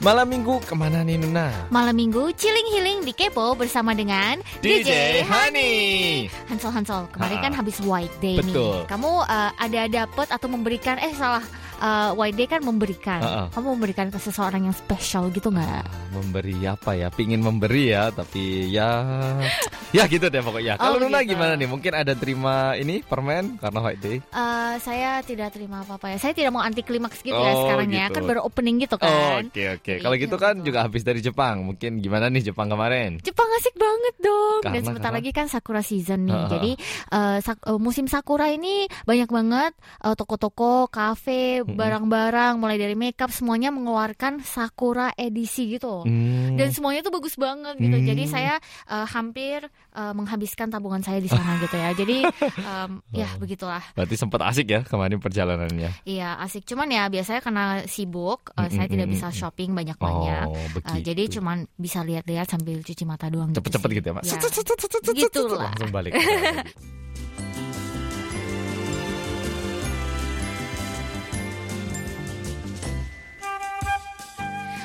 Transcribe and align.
Malam 0.00 0.32
minggu 0.32 0.64
ke 0.64 0.72
mana 0.72 1.04
nih 1.04 1.20
Nuna? 1.20 1.52
Malam 1.68 1.92
minggu 1.92 2.32
chilling 2.32 2.72
healing 2.72 3.04
di 3.04 3.12
Kepo 3.12 3.52
bersama 3.52 3.92
dengan 3.92 4.40
DJ 4.64 5.20
Hani. 5.28 6.24
Hansol 6.48 6.72
Hansol, 6.72 7.04
kemarin 7.12 7.36
Ha. 7.36 7.44
kan 7.44 7.52
habis 7.52 7.76
White 7.84 8.16
Day 8.16 8.40
Betul. 8.40 8.80
nih. 8.80 8.88
Kamu 8.88 9.12
uh, 9.20 9.52
ada 9.60 9.82
dapet 9.92 10.32
atau 10.32 10.48
memberikan 10.48 10.96
eh 10.96 11.12
salah 11.12 11.44
uh, 11.80 12.12
White 12.12 12.36
Day 12.36 12.46
kan 12.46 12.60
memberikan. 12.60 13.18
Ha-ha. 13.18 13.44
Kamu 13.50 13.74
memberikan 13.74 14.08
ke 14.08 14.16
seseorang 14.16 14.62
yang 14.62 14.76
spesial 14.76 15.28
gitu 15.28 15.48
nggak? 15.48 15.82
Ah, 15.82 15.88
memberi 16.12 16.56
apa 16.62 16.92
ya? 16.92 17.08
Pingin 17.08 17.40
memberi 17.40 17.90
ya, 17.90 18.08
tapi 18.08 18.68
ya 18.68 19.02
ya 19.96 20.04
gitu 20.06 20.26
deh 20.26 20.38
pokoknya. 20.38 20.76
Kalau 20.76 20.88
Oh, 20.92 21.00
Nuna 21.00 21.20
gitu. 21.20 21.32
gimana 21.32 21.54
nih? 21.54 21.66
Mungkin 21.66 21.92
ada 21.92 22.12
terima 22.12 22.54
ini 22.74 23.00
permen 23.00 23.56
karena 23.56 23.78
White 23.80 24.00
Day. 24.00 24.16
Uh, 24.30 24.76
saya 24.78 25.18
tidak 25.20 25.50
terima 25.50 25.80
apa-apa 25.80 26.10
ya. 26.10 26.18
Saya 26.18 26.32
tidak 26.32 26.50
mau 26.50 26.60
anti 26.60 26.80
klimaks 26.80 27.20
gitu 27.20 27.32
ya 27.32 27.50
Oh, 27.50 27.64
sekarang 27.64 27.88
ya. 27.88 28.06
gitu. 28.06 28.14
Kan 28.14 28.24
baru 28.26 28.40
opening 28.42 28.76
gitu 28.78 28.94
Oh, 28.94 29.00
kan. 29.00 29.46
Oke 29.46 29.64
oke. 29.72 29.94
Kalau 29.98 30.14
Iya, 30.14 30.22
gitu 30.22 30.36
kan 30.36 30.54
betul. 30.54 30.66
juga 30.66 30.78
habis 30.84 31.02
dari 31.02 31.20
Jepang. 31.20 31.64
Mungkin 31.64 31.98
gimana 31.98 32.28
nih 32.28 32.42
Jepang 32.44 32.68
kemarin? 32.68 33.18
Jepang 33.20 33.48
asik 33.56 33.74
banget 33.74 34.14
dong 34.18 34.60
Dan 34.60 34.70
Karena- 34.70 34.84
sebentar 34.84 35.08
karena? 35.08 35.18
lagi 35.18 35.30
kan 35.32 35.46
Sakura 35.46 35.80
season 35.80 36.20
nih 36.22 36.34
Ha-ha. 36.36 36.50
Jadi 36.50 36.72
uh, 37.10 37.38
sak- 37.40 37.64
uh, 37.64 37.78
musim 37.78 38.04
Sakura 38.04 38.46
ini 38.48 38.74
banyak 39.02 39.26
banget 39.26 39.72
uh, 40.00 40.12
Toko-toko, 40.12 40.86
kafe, 40.86 41.62
Mm-mm. 41.62 41.69
Barang-barang 41.72 42.54
Mulai 42.56 42.76
dari 42.76 42.94
makeup 42.94 43.28
semuanya 43.28 43.68
mengeluarkan 43.68 44.40
Sakura 44.40 45.10
edisi 45.14 45.70
gitu 45.70 46.02
Hmm. 46.02 46.54
Dan 46.54 46.70
semuanya 46.70 47.00
tuh 47.00 47.12
bagus 47.12 47.34
banget 47.34 47.76
gitu 47.76 47.92
Hmm. 47.92 48.06
Jadi 48.06 48.22
saya 48.24 48.54
uh, 48.86 49.06
hampir 49.06 49.62
uh, 49.92 50.12
menghabiskan 50.12 50.68
tabungan 50.68 51.00
saya 51.00 51.18
di 51.18 51.26
sana 51.26 51.58
gitu 51.58 51.74
ya 51.74 51.90
Jadi 51.92 52.16
um, 52.70 52.90
ya 53.10 53.28
Oh. 53.28 53.38
begitulah 53.38 53.82
Berarti 53.92 54.14
sempat 54.14 54.40
asik 54.44 54.66
ya 54.66 54.80
kemarin 54.82 55.18
perjalanannya. 55.18 56.02
Iya 56.02 56.38
asik 56.40 56.64
Cuman 56.64 56.88
ya 56.88 57.06
biasanya 57.06 57.40
karena 57.40 57.64
sibuk 57.84 58.50
uh, 58.52 58.66
Saya 58.66 58.86
tidak 58.86 59.06
bisa 59.06 59.28
shopping 59.30 59.72
banyak-banyak 59.72 60.46
Oh, 60.46 60.56
Uh, 60.80 60.98
jadi 60.98 61.28
cuman 61.28 61.68
bisa 61.74 62.00
lihat-lihat 62.00 62.48
sambil 62.48 62.80
cuci 62.80 63.04
mata 63.04 63.28
doang 63.28 63.50
gitu 63.50 63.60
cepet-cepet 63.60 63.88
sih. 63.88 63.96
gitu 64.00 64.06
ya, 64.06 64.14
Mas. 64.14 64.24
Ya. 64.24 64.38
Cet, 64.40 65.12
Gitulah. 65.12 65.70
Langsung 65.70 65.90
balik. 65.90 66.12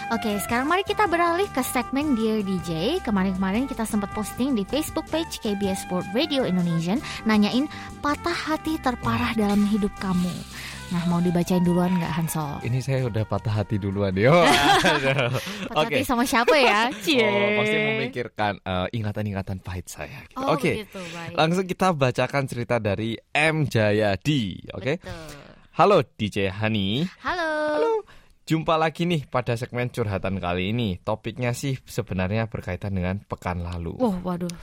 Oke, 0.05 0.37
sekarang 0.37 0.69
mari 0.69 0.85
kita 0.85 1.09
beralih 1.09 1.49
ke 1.49 1.65
segmen 1.65 2.13
Dear 2.13 2.45
DJ. 2.45 3.01
Kemarin-kemarin 3.01 3.65
kita 3.65 3.89
sempat 3.89 4.13
posting 4.13 4.53
di 4.53 4.61
Facebook 4.61 5.09
page 5.09 5.41
KBS 5.41 5.89
World 5.89 6.05
Radio 6.13 6.45
Indonesia 6.45 6.93
nanyain 7.25 7.65
patah 7.99 8.53
hati 8.53 8.77
terparah 8.77 9.33
dalam 9.33 9.65
hidup 9.65 9.89
kamu. 9.97 10.29
Nah, 10.93 11.01
mau 11.09 11.17
dibacain 11.17 11.65
duluan 11.65 11.89
nggak 11.97 12.13
Hansol? 12.13 12.61
Ini 12.61 12.77
saya 12.77 13.09
udah 13.09 13.25
patah 13.25 13.65
hati 13.65 13.81
duluan 13.81 14.13
aduh. 14.13 14.45
Patah 14.85 15.73
Oke. 15.73 15.97
hati 15.97 16.01
sama 16.05 16.21
siapa 16.21 16.53
ya? 16.53 16.93
Cie. 17.01 17.25
Oh, 17.25 17.49
pasti 17.57 17.75
memikirkan 17.75 18.53
eh, 18.61 18.87
ingatan-ingatan 18.93 19.57
pahit 19.65 19.89
saya. 19.89 20.21
gitu. 20.29 20.37
Oh, 20.37 20.53
Oke, 20.53 20.85
begitu, 20.85 21.01
baik. 21.09 21.33
langsung 21.33 21.65
kita 21.65 21.87
bacakan 21.89 22.43
cerita 22.45 22.77
dari 22.77 23.17
M 23.33 23.65
Jayadi. 23.65 24.69
Oke, 24.77 25.01
Betul. 25.01 25.33
halo 25.73 26.05
DJ 26.05 26.53
Hani. 26.53 27.01
Halo. 27.25 27.49
Halo. 27.81 27.93
Jumpa 28.45 28.77
lagi 28.77 29.09
nih 29.09 29.25
pada 29.25 29.57
segmen 29.57 29.89
curhatan 29.89 30.37
kali 30.37 30.69
ini. 30.69 31.01
Topiknya 31.01 31.57
sih 31.57 31.81
sebenarnya 31.81 32.45
berkaitan 32.45 32.93
dengan 32.93 33.17
pekan 33.25 33.65
lalu. 33.65 33.97
Oh, 33.97 34.13
waduh. 34.21 34.53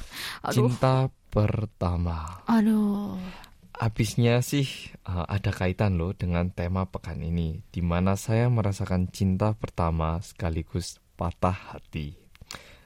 Aduh. 0.47 0.71
Cinta 0.71 1.11
pertama. 1.35 2.47
Aduh. 2.47 3.19
Habisnya 3.75 4.39
sih 4.39 4.95
eh, 4.95 5.27
ada 5.27 5.51
kaitan 5.51 5.99
loh 5.99 6.15
dengan 6.15 6.55
tema 6.55 6.87
pekan 6.87 7.27
ini, 7.27 7.67
di 7.75 7.83
mana 7.83 8.15
saya 8.15 8.47
merasakan 8.47 9.11
cinta 9.11 9.51
pertama 9.59 10.23
sekaligus 10.23 11.03
patah 11.19 11.75
hati. 11.75 12.15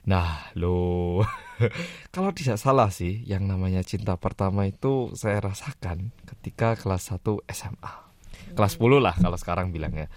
Nah, 0.08 0.48
lo 0.56 1.20
kalau 2.16 2.32
tidak 2.32 2.56
salah 2.56 2.88
sih, 2.88 3.20
yang 3.28 3.44
namanya 3.44 3.84
cinta 3.84 4.16
pertama 4.16 4.64
itu 4.64 5.12
saya 5.12 5.44
rasakan 5.44 6.08
ketika 6.24 6.72
kelas 6.72 7.12
1 7.12 7.20
SMA. 7.52 7.92
Kelas 8.56 8.80
10 8.80 8.96
lah 8.96 9.12
kalau 9.20 9.36
sekarang 9.36 9.76
bilangnya. 9.76 10.08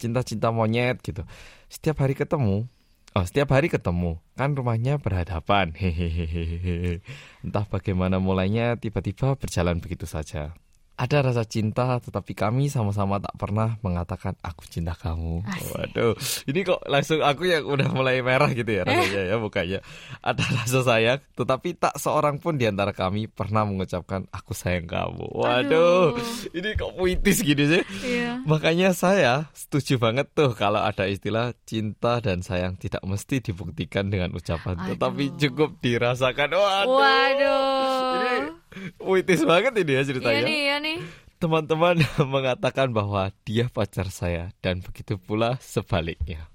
Cinta-cinta 0.00 0.48
monyet 0.48 1.04
gitu. 1.04 1.28
Setiap 1.68 2.00
hari 2.00 2.16
ketemu, 2.16 2.64
oh 3.12 3.24
setiap 3.28 3.52
hari 3.52 3.68
ketemu, 3.68 4.16
kan 4.32 4.56
rumahnya 4.56 4.96
berhadapan. 4.96 5.76
Entah 7.44 7.68
bagaimana 7.68 8.16
mulainya 8.16 8.80
tiba-tiba 8.80 9.36
berjalan 9.36 9.84
begitu 9.84 10.08
saja. 10.08 10.56
Ada 11.00 11.24
rasa 11.24 11.48
cinta, 11.48 11.96
tetapi 11.96 12.36
kami 12.36 12.68
sama-sama 12.68 13.16
tak 13.16 13.32
pernah 13.40 13.80
mengatakan 13.80 14.36
aku 14.44 14.68
cinta 14.68 14.92
kamu. 14.92 15.40
Asik. 15.48 15.72
Waduh, 15.72 16.12
ini 16.44 16.60
kok 16.60 16.84
langsung 16.84 17.24
aku 17.24 17.48
yang 17.48 17.64
udah 17.64 17.88
mulai 17.88 18.20
merah 18.20 18.52
gitu 18.52 18.68
ya 18.68 18.84
rasanya 18.84 19.32
ya 19.32 19.36
bukannya. 19.40 19.80
Ada 20.20 20.44
rasa 20.60 20.84
sayang, 20.84 21.24
tetapi 21.40 21.80
tak 21.80 21.96
seorang 21.96 22.36
pun 22.36 22.60
di 22.60 22.68
antara 22.68 22.92
kami 22.92 23.32
pernah 23.32 23.64
mengucapkan 23.64 24.28
aku 24.28 24.52
sayang 24.52 24.84
kamu. 24.84 25.24
Waduh, 25.24 26.20
Aduh. 26.20 26.52
ini 26.52 26.76
kok 26.76 26.92
puitis 26.92 27.40
gini 27.40 27.64
sih. 27.64 27.82
Iya. 28.04 28.44
Makanya 28.44 28.92
saya 28.92 29.48
setuju 29.56 29.96
banget 29.96 30.28
tuh 30.36 30.52
kalau 30.52 30.84
ada 30.84 31.08
istilah 31.08 31.56
cinta 31.64 32.20
dan 32.20 32.44
sayang 32.44 32.76
tidak 32.76 33.00
mesti 33.08 33.40
dibuktikan 33.40 34.12
dengan 34.12 34.36
ucapan, 34.36 34.76
Aduh. 34.76 34.92
tetapi 34.92 35.24
cukup 35.40 35.80
dirasakan. 35.80 36.52
Waduh. 36.52 36.92
Ini 36.92 37.00
Waduh. 37.00 38.59
Puitis 38.98 39.42
banget 39.42 39.72
ini 39.82 39.92
ya 39.92 40.00
Iya 40.00 40.08
ceritanya. 40.08 40.42
nih, 40.46 40.58
iya 40.66 40.76
nih. 40.78 40.98
Teman-teman 41.40 41.96
mengatakan 42.34 42.92
bahwa 42.92 43.32
dia 43.48 43.66
pacar 43.72 44.12
saya 44.12 44.52
dan 44.60 44.84
begitu 44.84 45.16
pula 45.16 45.56
sebaliknya. 45.58 46.46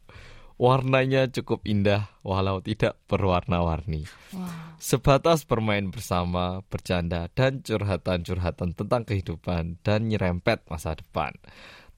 Warnanya 0.55 1.27
cukup 1.27 1.67
indah 1.67 2.07
walau 2.23 2.63
tidak 2.63 2.95
berwarna-warni. 3.11 4.07
Wow. 4.31 4.47
Sebatas 4.79 5.43
bermain 5.43 5.91
bersama, 5.91 6.63
bercanda, 6.71 7.27
dan 7.35 7.59
curhatan-curhatan 7.59 8.71
tentang 8.71 9.03
kehidupan 9.03 9.83
dan 9.83 10.07
nyerempet 10.07 10.63
masa 10.71 10.95
depan. 10.95 11.35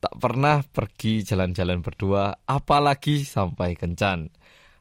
Tak 0.01 0.13
pernah 0.17 0.65
pergi 0.65 1.21
jalan-jalan 1.21 1.85
berdua, 1.85 2.33
apalagi 2.49 3.21
sampai 3.21 3.77
kencan. 3.77 4.33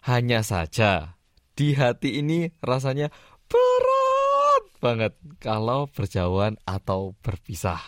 Hanya 0.09 0.41
saja, 0.41 1.21
di 1.53 1.77
hati 1.77 2.21
ini 2.21 2.49
rasanya 2.65 3.13
berat 3.49 3.96
banget 4.87 5.13
kalau 5.43 5.91
berjauhan 5.91 6.55
atau 6.63 7.19
berpisah. 7.19 7.83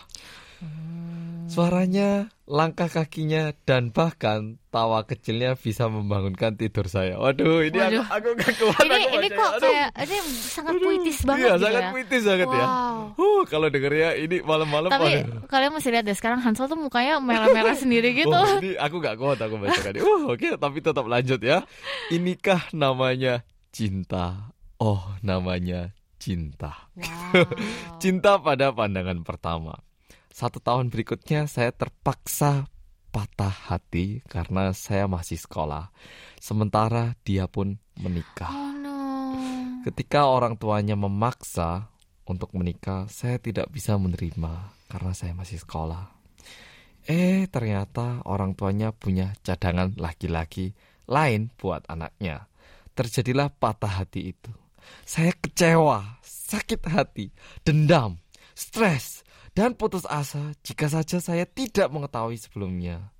Suaranya, 1.49 2.27
langkah 2.45 2.85
kakinya, 2.85 3.55
dan 3.63 3.89
bahkan 3.89 4.59
tawa 4.69 5.01
kecilnya 5.01 5.57
bisa 5.57 5.87
membangunkan 5.87 6.53
tidur 6.53 6.85
saya. 6.85 7.17
Waduh, 7.17 7.65
ini 7.65 7.79
Waduh. 7.79 8.05
aku, 8.05 8.11
aku 8.11 8.29
gak 8.37 8.53
kuat. 8.59 8.83
Ini 8.83 8.91
aku 8.93 8.99
ini 8.99 9.07
bacanya. 9.09 9.39
kok 9.39 9.49
Aduh. 9.49 9.61
kayak 9.65 9.89
ini 9.97 10.17
sangat 10.29 10.73
puitis 10.77 11.19
banget 11.25 11.39
Iya, 11.41 11.49
gitu 11.49 11.63
sangat 11.63 11.81
ya. 11.81 11.89
puitis 11.89 12.23
banget 12.27 12.49
ya. 12.51 12.65
Wow. 12.67 12.97
Huh, 13.17 13.41
kalau 13.47 13.67
dengernya 13.71 14.09
ini 14.19 14.37
malam-malam. 14.43 14.89
Tapi 14.91 15.09
waduh. 15.09 15.47
kalian 15.47 15.71
masih 15.73 15.89
lihat 15.89 16.03
deh 16.05 16.17
sekarang 16.19 16.39
Hansel 16.43 16.67
tuh 16.67 16.77
mukanya 16.77 17.17
merah-merah 17.17 17.75
sendiri 17.81 18.13
gitu. 18.13 18.29
Oh, 18.29 18.59
ini 18.61 18.75
aku 18.77 18.95
gak 18.99 19.15
kuat 19.17 19.39
aku 19.39 19.55
bacakan. 19.57 19.93
Uh, 20.05 20.35
oke, 20.35 20.49
tapi 20.53 20.77
tetap 20.83 21.05
lanjut 21.07 21.39
ya. 21.39 21.63
Inikah 22.11 22.67
namanya 22.75 23.41
cinta? 23.71 24.51
Oh, 24.77 25.01
namanya 25.19 25.95
cinta. 26.19 26.91
Wow. 26.99 27.47
Cinta 28.03 28.35
pada 28.37 28.75
pandangan 28.75 29.23
pertama. 29.23 29.79
Satu 30.29 30.59
tahun 30.61 30.91
berikutnya 30.93 31.47
saya 31.47 31.73
terpaksa 31.73 32.69
patah 33.09 33.73
hati 33.73 34.21
karena 34.29 34.75
saya 34.75 35.09
masih 35.09 35.41
sekolah. 35.41 35.89
Sementara 36.37 37.17
dia 37.25 37.49
pun 37.49 37.81
menikah. 37.97 38.51
Oh 38.51 38.71
no. 38.75 38.99
Ketika 39.87 40.29
orang 40.29 40.59
tuanya 40.59 40.93
memaksa 40.93 41.89
untuk 42.29 42.53
menikah, 42.53 43.09
saya 43.09 43.41
tidak 43.41 43.71
bisa 43.73 43.97
menerima 43.97 44.75
karena 44.91 45.11
saya 45.17 45.33
masih 45.33 45.57
sekolah. 45.57 46.19
Eh, 47.09 47.49
ternyata 47.49 48.21
orang 48.29 48.53
tuanya 48.53 48.93
punya 48.93 49.33
cadangan 49.41 49.97
laki-laki 49.97 50.77
lain 51.09 51.49
buat 51.57 51.81
anaknya. 51.89 52.45
Terjadilah 52.93 53.49
patah 53.49 54.05
hati 54.05 54.35
itu. 54.35 54.51
Saya 55.03 55.33
kecewa, 55.35 56.19
sakit 56.23 56.81
hati, 56.89 57.29
dendam, 57.61 58.19
stres, 58.57 59.21
dan 59.53 59.75
putus 59.75 60.05
asa 60.07 60.53
jika 60.63 60.87
saja 60.87 61.19
saya 61.19 61.43
tidak 61.43 61.91
mengetahui 61.91 62.39
sebelumnya. 62.39 63.11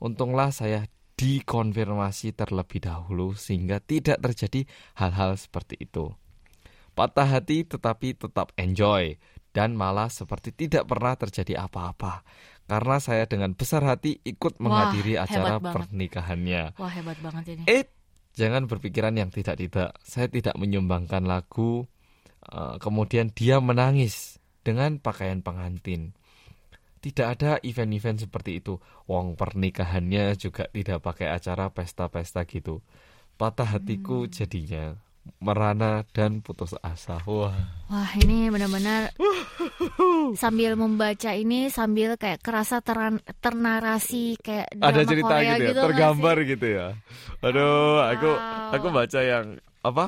Untunglah 0.00 0.52
saya 0.52 0.88
dikonfirmasi 1.20 2.32
terlebih 2.32 2.80
dahulu 2.80 3.36
sehingga 3.36 3.76
tidak 3.84 4.24
terjadi 4.24 4.64
hal-hal 4.96 5.36
seperti 5.36 5.76
itu. 5.76 6.16
Patah 6.96 7.28
hati 7.28 7.68
tetapi 7.68 8.16
tetap 8.16 8.56
enjoy 8.56 9.20
dan 9.52 9.76
malah 9.76 10.08
seperti 10.08 10.54
tidak 10.54 10.88
pernah 10.88 11.14
terjadi 11.18 11.68
apa-apa. 11.68 12.24
Karena 12.64 12.96
saya 13.02 13.26
dengan 13.26 13.52
besar 13.52 13.82
hati 13.82 14.22
ikut 14.22 14.62
menghadiri 14.62 15.18
Wah, 15.18 15.26
acara 15.26 15.54
pernikahannya. 15.58 16.78
Wah 16.78 16.92
hebat 16.94 17.18
banget 17.18 17.58
ini. 17.58 17.62
Eh, 17.66 17.84
jangan 18.38 18.66
berpikiran 18.70 19.14
yang 19.16 19.30
tidak-tidak. 19.32 19.96
Saya 20.04 20.26
tidak 20.30 20.54
menyumbangkan 20.58 21.24
lagu. 21.26 21.86
eh, 22.50 22.76
kemudian 22.80 23.30
dia 23.36 23.60
menangis 23.60 24.40
dengan 24.64 24.96
pakaian 25.00 25.40
pengantin. 25.44 26.16
tidak 27.00 27.26
ada 27.40 27.50
event-event 27.64 28.28
seperti 28.28 28.60
itu. 28.60 28.76
Wong 29.08 29.32
pernikahannya 29.36 30.36
juga 30.36 30.68
tidak 30.68 31.00
pakai 31.00 31.32
acara 31.32 31.72
pesta-pesta 31.72 32.44
gitu. 32.44 32.84
Patah 33.40 33.64
hatiku 33.80 34.28
Hmm. 34.28 34.32
jadinya 34.32 34.84
merana 35.40 36.02
dan 36.16 36.40
putus 36.40 36.72
asa. 36.80 37.20
Wah. 37.24 37.52
Wah 37.88 38.10
ini 38.16 38.48
benar-benar 38.48 39.12
sambil 40.36 40.76
membaca 40.76 41.32
ini 41.32 41.68
sambil 41.68 42.16
kayak 42.16 42.40
kerasa 42.40 42.80
teran, 42.80 43.20
ternarasi 43.40 44.36
kayak 44.40 44.68
drama 44.76 44.88
ada 44.92 45.00
cerita 45.04 45.34
Korea 45.34 45.40
gitu 45.40 45.50
ya, 45.50 45.72
nggak 45.72 45.84
tergambar 45.86 46.36
sih? 46.36 46.46
gitu 46.54 46.66
ya. 46.66 46.86
Aduh, 47.40 48.00
aku 48.04 48.30
Wow. 48.30 48.74
aku 48.76 48.86
baca 48.92 49.20
yang 49.20 49.46
apa? 49.80 50.04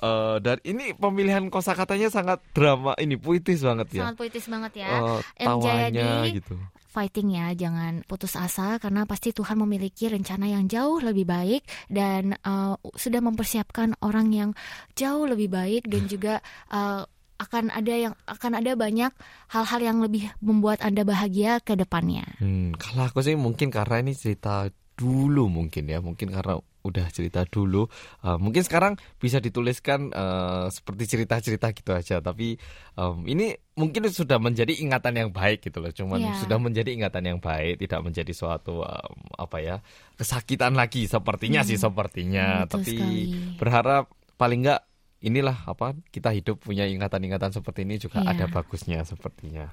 Eh 0.00 0.36
dan 0.40 0.56
ini 0.64 0.96
pemilihan 0.96 1.44
kosakatanya 1.52 2.08
sangat 2.08 2.40
drama, 2.56 2.96
ini 2.96 3.20
puitis 3.20 3.60
banget 3.60 4.00
ya. 4.00 4.02
Sangat 4.08 4.16
puitis 4.16 4.46
banget 4.48 4.72
ya. 4.80 4.88
M. 5.36 5.46
tawanya 5.46 6.24
Jayadi, 6.24 6.40
gitu. 6.40 6.56
Fighting 6.90 7.38
ya, 7.38 7.54
jangan 7.54 8.02
putus 8.02 8.34
asa 8.34 8.82
karena 8.82 9.06
pasti 9.06 9.30
Tuhan 9.30 9.62
memiliki 9.62 10.10
rencana 10.10 10.50
yang 10.50 10.66
jauh 10.66 10.98
lebih 10.98 11.22
baik 11.22 11.62
dan 11.86 12.34
uh, 12.42 12.74
sudah 12.98 13.22
mempersiapkan 13.22 13.94
orang 14.02 14.34
yang 14.34 14.50
jauh 14.98 15.22
lebih 15.22 15.54
baik 15.54 15.86
dan 15.86 16.10
juga 16.10 16.42
uh, 16.74 17.06
akan 17.40 17.72
ada 17.72 17.94
yang 17.94 18.14
akan 18.28 18.52
ada 18.60 18.76
banyak 18.76 19.12
hal-hal 19.48 19.80
yang 19.80 19.98
lebih 20.04 20.28
membuat 20.44 20.84
Anda 20.84 21.08
bahagia 21.08 21.62
ke 21.64 21.72
depannya. 21.78 22.26
Hmm, 22.42 22.76
kalau 22.76 23.08
aku 23.08 23.24
sih 23.24 23.38
mungkin 23.38 23.72
karena 23.72 24.04
ini 24.04 24.12
cerita 24.12 24.68
dulu 24.98 25.48
mungkin 25.48 25.88
ya, 25.88 26.04
mungkin 26.04 26.28
karena 26.28 26.60
udah 26.82 27.06
cerita 27.12 27.44
dulu. 27.46 27.86
Uh, 28.24 28.36
mungkin 28.40 28.64
sekarang 28.64 28.96
bisa 29.16 29.38
dituliskan 29.38 30.10
uh, 30.12 30.66
seperti 30.72 31.16
cerita-cerita 31.16 31.72
gitu 31.72 31.90
aja, 31.94 32.16
tapi 32.20 32.56
um, 32.96 33.24
ini 33.24 33.56
mungkin 33.78 34.08
sudah 34.12 34.36
menjadi 34.36 34.76
ingatan 34.80 35.14
yang 35.16 35.30
baik 35.32 35.64
gitu 35.64 35.80
loh. 35.80 35.92
Cuman 35.92 36.20
Iya. 36.20 36.36
sudah 36.44 36.58
menjadi 36.60 36.90
ingatan 36.92 37.24
yang 37.24 37.38
baik, 37.40 37.80
tidak 37.80 38.00
menjadi 38.04 38.32
suatu 38.36 38.84
um, 38.84 39.16
apa 39.38 39.56
ya 39.62 39.76
kesakitan 40.20 40.76
lagi. 40.76 41.08
Sepertinya 41.08 41.64
sih, 41.64 41.80
sepertinya. 41.80 42.64
Hmm, 42.64 42.68
tapi 42.68 42.94
sekali. 42.98 43.22
berharap 43.56 44.12
paling 44.36 44.64
enggak 44.66 44.89
inilah 45.20 45.68
apa 45.68 45.92
kita 46.08 46.32
hidup 46.32 46.64
punya 46.64 46.88
ingatan-ingatan 46.88 47.52
seperti 47.52 47.84
ini 47.84 47.96
juga 47.96 48.24
Iya. 48.24 48.32
ada 48.32 48.44
bagusnya 48.48 49.04
sepertinya. 49.04 49.68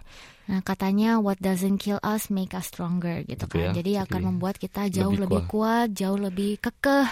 Nah, 0.46 0.60
katanya 0.60 1.20
what 1.20 1.40
doesn't 1.40 1.80
kill 1.80 2.00
us 2.04 2.28
make 2.28 2.52
us 2.52 2.68
stronger 2.68 3.24
gitu 3.24 3.48
Gitu 3.48 3.56
kan. 3.56 3.72
ya, 3.72 3.80
Jadi 3.80 3.92
jadi 3.96 4.04
akan 4.04 4.22
membuat 4.36 4.60
kita 4.60 4.92
jauh 4.92 5.16
lebih 5.16 5.44
lebih, 5.44 5.44
kuat, 5.48 5.88
jauh 5.96 6.20
lebih 6.20 6.60
kekeh 6.60 7.08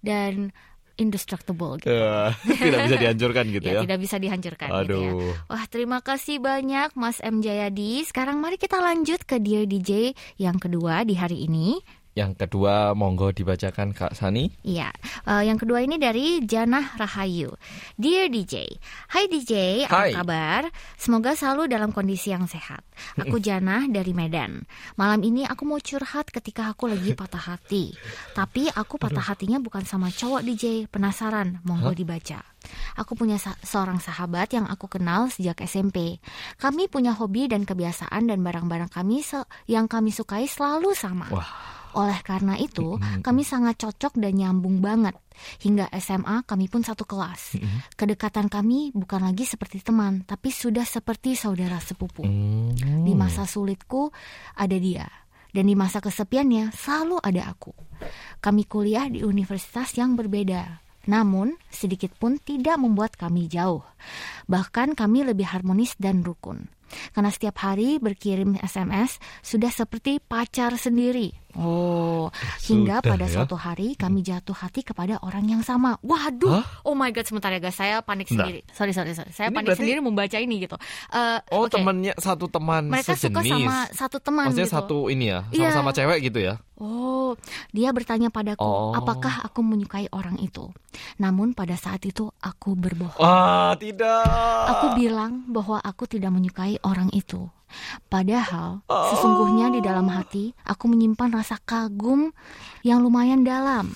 dan 0.00 0.52
indestructible 0.94 1.76
gitu. 1.82 1.90
Eh, 1.90 2.30
tidak 2.64 2.80
bisa 2.86 2.96
dihancurkan 2.96 3.44
gitu 3.50 3.66
ya, 3.66 3.74
ya. 3.74 3.82
tidak 3.82 3.98
bisa 4.00 4.16
dihancurkan 4.16 4.68
gitu 4.70 4.94
ya. 4.94 5.10
Aduh. 5.10 5.32
Wah, 5.50 5.64
terima 5.66 5.98
kasih 6.00 6.38
banyak 6.38 6.94
Mas 6.94 7.18
M 7.18 7.42
Jayadi. 7.42 8.06
Sekarang 8.06 8.38
mari 8.38 8.56
kita 8.56 8.78
lanjut 8.78 9.26
ke 9.26 9.42
Dear 9.42 9.66
DJ 9.66 10.14
yang 10.38 10.56
kedua 10.56 11.02
di 11.02 11.18
hari 11.18 11.44
ini. 11.44 11.82
Yang 12.14 12.46
kedua, 12.46 12.94
monggo 12.94 13.34
dibacakan 13.34 13.90
Kak 13.90 14.14
Sani. 14.14 14.46
Iya, 14.62 14.94
eh, 15.26 15.42
yang 15.50 15.58
kedua 15.58 15.82
ini 15.82 15.98
dari 15.98 16.38
Janah 16.46 16.94
Rahayu. 16.94 17.50
Dear 17.98 18.30
DJ, 18.30 18.70
Hai 19.10 19.26
DJ, 19.26 19.82
apa 19.90 20.06
Hai. 20.06 20.14
kabar? 20.14 20.62
Semoga 20.94 21.34
selalu 21.34 21.66
dalam 21.66 21.90
kondisi 21.90 22.30
yang 22.30 22.46
sehat. 22.46 22.86
Aku 23.18 23.42
Janah 23.46 23.90
dari 23.90 24.14
Medan. 24.14 24.62
Malam 24.94 25.26
ini 25.26 25.42
aku 25.42 25.66
mau 25.66 25.82
curhat 25.82 26.30
ketika 26.30 26.70
aku 26.70 26.86
lagi 26.86 27.18
patah 27.18 27.50
hati. 27.50 27.98
Tapi 28.30 28.70
aku 28.70 28.94
patah 28.94 29.34
hatinya 29.34 29.58
bukan 29.58 29.82
sama 29.82 30.14
cowok 30.14 30.46
DJ. 30.46 30.86
Penasaran? 30.86 31.66
Monggo 31.66 31.98
dibaca. 31.98 32.46
Aku 32.94 33.18
punya 33.18 33.42
sa- 33.42 33.58
seorang 33.58 33.98
sahabat 33.98 34.54
yang 34.54 34.70
aku 34.70 34.86
kenal 34.86 35.34
sejak 35.34 35.58
SMP. 35.66 36.22
Kami 36.62 36.86
punya 36.86 37.10
hobi 37.10 37.50
dan 37.50 37.66
kebiasaan 37.66 38.30
dan 38.30 38.38
barang-barang 38.46 38.88
kami 38.94 39.26
yang 39.66 39.90
kami 39.90 40.14
sukai 40.14 40.46
selalu 40.46 40.94
sama. 40.94 41.26
Wah. 41.34 41.73
Oleh 41.94 42.18
karena 42.26 42.58
itu, 42.58 42.98
kami 43.22 43.46
sangat 43.46 43.78
cocok 43.78 44.18
dan 44.18 44.34
nyambung 44.34 44.82
banget. 44.82 45.14
Hingga 45.62 45.90
SMA 46.02 46.42
kami 46.46 46.66
pun 46.66 46.82
satu 46.82 47.06
kelas. 47.06 47.58
Kedekatan 47.94 48.50
kami 48.50 48.90
bukan 48.94 49.22
lagi 49.22 49.46
seperti 49.46 49.82
teman, 49.82 50.26
tapi 50.26 50.50
sudah 50.50 50.82
seperti 50.82 51.38
saudara 51.38 51.78
sepupu. 51.78 52.26
Di 52.78 53.12
masa 53.14 53.46
sulitku 53.46 54.10
ada 54.58 54.76
dia. 54.78 55.06
Dan 55.54 55.70
di 55.70 55.78
masa 55.78 56.02
kesepiannya 56.02 56.74
selalu 56.74 57.22
ada 57.22 57.46
aku. 57.46 57.70
Kami 58.42 58.66
kuliah 58.66 59.06
di 59.06 59.22
universitas 59.22 59.94
yang 59.94 60.18
berbeda. 60.18 60.82
Namun, 61.06 61.54
sedikit 61.70 62.10
pun 62.18 62.42
tidak 62.42 62.74
membuat 62.80 63.14
kami 63.14 63.46
jauh. 63.46 63.86
Bahkan 64.50 64.98
kami 64.98 65.22
lebih 65.22 65.46
harmonis 65.46 65.94
dan 65.94 66.26
rukun. 66.26 66.73
Karena 67.10 67.28
setiap 67.28 67.56
hari 67.58 67.96
berkirim 67.96 68.54
SMS 68.56 69.16
sudah 69.40 69.68
seperti 69.68 70.18
pacar 70.18 70.74
sendiri. 70.74 71.32
Oh, 71.54 72.34
hingga 72.66 72.98
sudah 72.98 73.14
pada 73.14 73.26
ya. 73.26 73.30
suatu 73.30 73.54
hari 73.54 73.94
kami 73.94 74.26
jatuh 74.26 74.52
hati 74.52 74.82
kepada 74.82 75.22
orang 75.22 75.46
yang 75.46 75.62
sama. 75.62 75.94
Waduh, 76.02 76.50
Hah? 76.50 76.66
oh 76.82 76.98
my 76.98 77.14
god, 77.14 77.22
sebentar 77.24 77.46
ya 77.48 77.62
guys, 77.62 77.78
saya 77.78 78.02
panik 78.02 78.26
Bentar. 78.26 78.50
sendiri. 78.50 78.60
Sorry, 78.74 78.90
sorry, 78.90 79.14
sorry. 79.14 79.30
Saya 79.30 79.48
Ini 79.48 79.54
panik 79.54 79.66
berarti- 79.70 79.82
sendiri 79.86 79.98
membaca 80.02 80.34
ini 80.34 80.54
gitu. 80.58 80.74
Eh, 81.08 81.38
Oh, 81.54 81.62
oke. 81.62 81.78
temannya 81.78 82.10
satu 82.18 82.50
teman 82.50 82.90
Mereka 82.90 83.14
sejenis. 83.14 83.22
suka 83.22 83.40
sama 83.46 83.76
satu 83.94 84.18
teman 84.18 84.50
Maksudnya 84.50 84.66
gitu. 84.66 84.74
satu 84.74 84.98
ini 85.06 85.24
ya, 85.30 85.38
Iya. 85.48 85.70
sama-sama 85.70 85.90
cewek 85.94 86.18
gitu 86.26 86.38
ya. 86.42 86.54
Oh, 86.74 87.38
dia 87.70 87.94
bertanya 87.94 88.34
padaku, 88.34 88.58
Oh. 88.58 88.90
apakah 88.90 89.46
aku 89.46 89.62
menyukai 89.62 90.10
orang 90.10 90.34
itu? 90.42 90.74
Namun 91.16 91.54
pada 91.54 91.78
saat 91.78 92.02
itu 92.02 92.34
aku 92.36 92.74
berbohong. 92.74 93.14
Wah, 93.14 93.78
tidak. 93.78 94.26
Aku 94.74 94.83
bilang 94.96 95.32
bahwa 95.50 95.78
aku 95.82 96.06
tidak 96.06 96.30
menyukai 96.30 96.78
orang 96.86 97.10
itu. 97.10 97.50
Padahal 98.06 98.86
Oh. 98.86 99.10
sesungguhnya 99.10 99.74
di 99.74 99.80
dalam 99.82 100.06
hati 100.06 100.54
aku 100.62 100.86
menyimpan 100.86 101.34
rasa 101.34 101.58
kagum 101.62 102.30
yang 102.86 103.02
lumayan 103.02 103.42
dalam. 103.42 103.90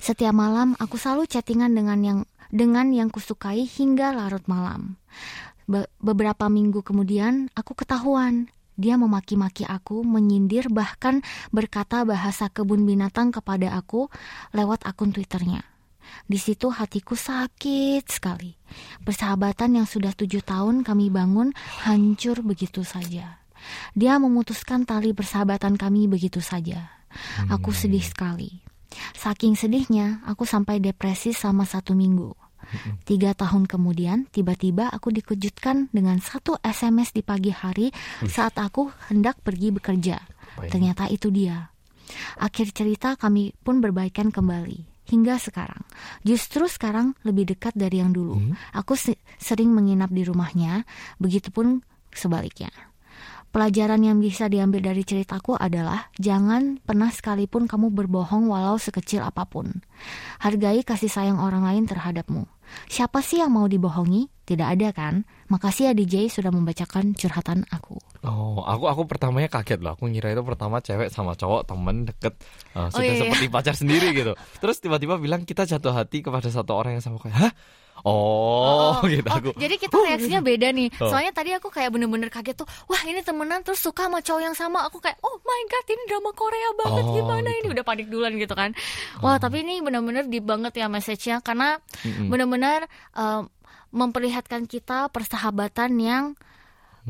Setiap 0.00 0.32
malam 0.32 0.76
aku 0.80 0.96
selalu 0.96 1.28
chattingan 1.28 1.72
dengan 1.72 1.98
yang 2.00 2.18
dengan 2.50 2.90
yang 2.90 3.08
kusukai 3.08 3.64
hingga 3.64 4.10
larut 4.12 4.42
malam. 4.50 4.98
Be- 5.70 5.86
beberapa 6.02 6.50
minggu 6.50 6.82
kemudian 6.82 7.46
aku 7.54 7.78
ketahuan 7.78 8.50
dia 8.80 8.96
memaki-maki 8.96 9.68
aku, 9.68 10.00
menyindir 10.00 10.72
bahkan 10.72 11.20
berkata 11.52 12.00
bahasa 12.08 12.48
kebun 12.48 12.88
binatang 12.88 13.28
kepada 13.28 13.76
aku 13.76 14.08
lewat 14.56 14.88
akun 14.88 15.12
Twitternya. 15.12 15.69
Di 16.26 16.38
situ 16.38 16.70
hatiku 16.70 17.18
sakit 17.18 18.04
sekali. 18.06 18.54
Persahabatan 19.02 19.82
yang 19.82 19.86
sudah 19.88 20.14
tujuh 20.14 20.42
tahun 20.46 20.86
kami 20.86 21.10
bangun 21.10 21.50
hancur 21.82 22.40
begitu 22.46 22.86
saja. 22.86 23.42
Dia 23.92 24.16
memutuskan 24.16 24.88
tali 24.88 25.12
persahabatan 25.12 25.76
kami 25.76 26.08
begitu 26.08 26.40
saja. 26.40 27.00
Aku 27.50 27.74
sedih 27.74 28.02
sekali. 28.02 28.62
Saking 29.14 29.54
sedihnya, 29.54 30.22
aku 30.26 30.46
sampai 30.46 30.78
depresi 30.82 31.34
selama 31.34 31.66
satu 31.66 31.94
minggu. 31.94 32.34
Tiga 33.02 33.34
tahun 33.34 33.66
kemudian, 33.66 34.30
tiba-tiba 34.30 34.86
aku 34.90 35.10
dikejutkan 35.10 35.90
dengan 35.90 36.22
satu 36.22 36.54
SMS 36.62 37.10
di 37.10 37.22
pagi 37.26 37.50
hari 37.50 37.90
saat 38.30 38.54
aku 38.62 38.90
hendak 39.10 39.42
pergi 39.42 39.74
bekerja. 39.74 40.22
Ternyata 40.70 41.10
itu 41.10 41.34
dia. 41.34 41.70
Akhir 42.38 42.70
cerita 42.74 43.14
kami 43.14 43.54
pun 43.62 43.82
berbaikan 43.82 44.30
kembali. 44.34 44.99
Hingga 45.10 45.42
sekarang. 45.42 45.82
Justru 46.22 46.70
sekarang 46.70 47.18
lebih 47.26 47.50
dekat 47.50 47.74
dari 47.74 47.98
yang 47.98 48.14
dulu. 48.14 48.38
Aku 48.70 48.94
se- 48.94 49.18
sering 49.42 49.74
menginap 49.74 50.14
di 50.14 50.22
rumahnya, 50.22 50.86
begitupun 51.18 51.82
sebaliknya. 52.14 52.70
Pelajaran 53.50 53.98
yang 54.06 54.22
bisa 54.22 54.46
diambil 54.46 54.94
dari 54.94 55.02
ceritaku 55.02 55.58
adalah 55.58 56.14
jangan 56.22 56.78
pernah 56.78 57.10
sekalipun 57.10 57.66
kamu 57.66 57.90
berbohong 57.90 58.46
walau 58.46 58.78
sekecil 58.78 59.26
apa 59.26 59.42
pun. 59.50 59.82
Hargai 60.38 60.86
kasih 60.86 61.10
sayang 61.10 61.42
orang 61.42 61.66
lain 61.66 61.90
terhadapmu. 61.90 62.46
Siapa 62.86 63.18
sih 63.18 63.42
yang 63.42 63.50
mau 63.50 63.66
dibohongi? 63.66 64.30
Tidak 64.46 64.62
ada 64.62 64.94
kan? 64.94 65.26
Makasih 65.50 65.90
ya 65.90 65.92
DJ 65.98 66.30
sudah 66.30 66.54
membacakan 66.54 67.18
curhatan 67.18 67.66
aku. 67.74 67.98
Oh, 68.20 68.60
aku 68.60 68.84
aku 68.84 69.02
pertamanya 69.08 69.48
kaget 69.48 69.80
loh. 69.80 69.96
Aku 69.96 70.04
ngira 70.04 70.36
itu 70.36 70.44
pertama 70.44 70.84
cewek 70.84 71.08
sama 71.08 71.32
cowok 71.32 71.64
temen 71.64 72.04
deket 72.04 72.36
uh, 72.76 72.92
Oh, 72.92 73.00
sudah 73.00 73.04
iya, 73.08 73.16
iya. 73.16 73.20
seperti 73.24 73.46
pacar 73.48 73.72
sendiri 73.72 74.12
gitu. 74.12 74.36
Terus 74.60 74.76
tiba-tiba 74.76 75.16
bilang 75.16 75.48
kita 75.48 75.64
jatuh 75.64 75.96
hati 75.96 76.20
kepada 76.20 76.52
satu 76.52 76.76
orang 76.76 77.00
yang 77.00 77.04
sama 77.04 77.16
kayak, 77.16 77.36
hah? 77.48 77.52
Oh, 78.00 78.96
gitu 79.04 79.28
oh, 79.28 79.36
aku. 79.36 79.50
jadi 79.60 79.76
kita 79.76 79.92
reaksinya 79.92 80.40
beda 80.40 80.72
nih. 80.72 80.88
Oh. 81.00 81.12
Soalnya 81.12 81.32
tadi 81.36 81.52
aku 81.52 81.68
kayak 81.68 81.92
bener-bener 81.92 82.32
kaget 82.32 82.56
tuh. 82.56 82.68
Wah 82.88 83.00
ini 83.04 83.20
temenan 83.20 83.60
terus 83.60 83.80
suka 83.80 84.08
sama 84.08 84.24
cowok 84.24 84.40
yang 84.40 84.56
sama. 84.56 84.88
Aku 84.88 85.04
kayak 85.04 85.20
oh 85.20 85.36
my 85.44 85.60
god 85.68 85.84
ini 85.88 86.02
drama 86.08 86.32
Korea 86.32 86.68
banget 86.80 87.04
Oh, 87.04 87.12
gimana 87.16 87.48
gitu. 87.52 87.60
ini 87.60 87.66
udah 87.76 87.84
panik 87.84 88.06
duluan 88.08 88.32
gitu 88.40 88.54
kan. 88.56 88.72
Wah 89.20 89.36
tapi 89.36 89.64
ini 89.64 89.84
bener-bener 89.84 90.24
deep 90.28 90.48
banget 90.48 90.80
ya 90.80 90.88
message-nya 90.88 91.44
karena 91.44 91.76
Mm-mm. 92.04 92.32
bener-bener 92.32 92.88
eh, 93.16 93.42
memperlihatkan 93.92 94.64
kita 94.64 95.12
persahabatan 95.12 95.92
yang 96.00 96.24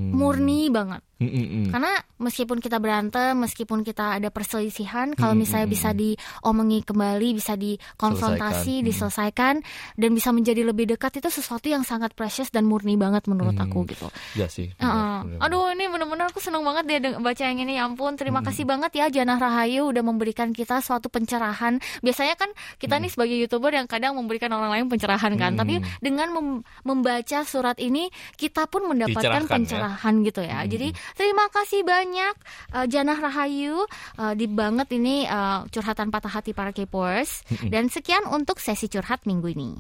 Hmm. 0.01 0.17
murni 0.17 0.61
banget. 0.69 1.05
Mm, 1.21 1.29
mm, 1.29 1.37
mm. 1.45 1.67
Karena 1.69 1.93
meskipun 2.17 2.59
kita 2.59 2.81
berantem, 2.81 3.37
meskipun 3.37 3.85
kita 3.85 4.17
ada 4.17 4.33
perselisihan, 4.33 5.13
kalau 5.13 5.37
Hmm, 5.37 5.45
misalnya 5.45 5.69
hmm, 5.69 5.77
bisa 5.77 5.89
hmm. 5.91 5.99
diomongi 6.01 6.81
kembali, 6.81 7.29
bisa 7.37 7.53
dikonfrontasi, 7.55 8.41
Selesaikan, 8.41 8.81
hmm. 8.81 8.89
diselesaikan, 8.89 9.55
dan 9.97 10.11
bisa 10.11 10.31
menjadi 10.31 10.63
lebih 10.65 10.89
dekat 10.89 11.21
itu 11.21 11.29
sesuatu 11.29 11.67
yang 11.67 11.83
sangat 11.83 12.13
precious 12.13 12.49
dan 12.49 12.65
murni 12.65 12.97
banget 12.97 13.27
menurut 13.27 13.53
Hmm. 13.53 13.69
aku 13.69 13.85
gitu. 13.87 14.09
Ya 14.33 14.49
sih. 14.49 14.73
Benar. 14.75 15.29
Aduh 15.41 15.69
ini 15.71 15.87
bener-bener 15.87 16.25
aku 16.27 16.41
seneng 16.41 16.65
banget 16.65 16.89
dia 16.89 16.99
baca 17.15 17.43
yang 17.43 17.59
ini 17.59 17.77
ya 17.77 17.85
ampun 17.85 18.17
terima 18.17 18.41
Hmm. 18.41 18.49
kasih 18.49 18.65
banget 18.65 18.93
ya 18.95 19.07
Janah 19.13 19.37
Rahayu 19.37 19.93
udah 19.93 20.01
memberikan 20.01 20.51
kita 20.51 20.81
suatu 20.81 21.09
pencerahan 21.09 21.77
biasanya 22.01 22.33
kan 22.35 22.49
kita 22.77 22.97
nih 22.97 23.13
sebagai 23.13 23.37
youtuber 23.37 23.71
yang 23.71 23.85
kadang 23.85 24.17
memberikan 24.17 24.49
orang 24.51 24.73
lain 24.73 24.87
pencerahan 24.89 25.37
kan 25.37 25.53
Hmm. 25.53 25.61
tapi 25.61 25.75
dengan 26.01 26.33
mem- 26.33 26.63
membaca 26.83 27.45
surat 27.45 27.77
ini 27.77 28.09
kita 28.35 28.65
pun 28.67 28.89
mendapatkan 28.89 29.45
Dicerahkan 29.45 29.61
ya. 29.61 29.69
Pencerahan 29.91 30.15
gitu 30.23 30.41
ya 30.47 30.63
Hmm. 30.63 30.71
jadi 30.71 30.89
terima 31.19 31.47
kasih 31.51 31.83
banyak 31.83 32.35
uh, 32.75 32.87
Janah 32.87 33.19
Rahayu 33.19 33.83
uh, 34.19 34.35
di 34.39 34.47
banget 34.47 34.95
ini 34.95 35.27
uh, 35.27 35.67
curhatan 35.67 36.15
patah 36.15 36.31
hati 36.31 36.55
para 36.55 36.71
K-popers 36.71 37.43
Hmm. 37.51 37.71
dan 37.75 37.85
sekian 37.91 38.23
untuk 38.31 38.63
sesi 38.63 38.87
curhat 38.87 39.27
minggu 39.27 39.51
ini. 39.51 39.71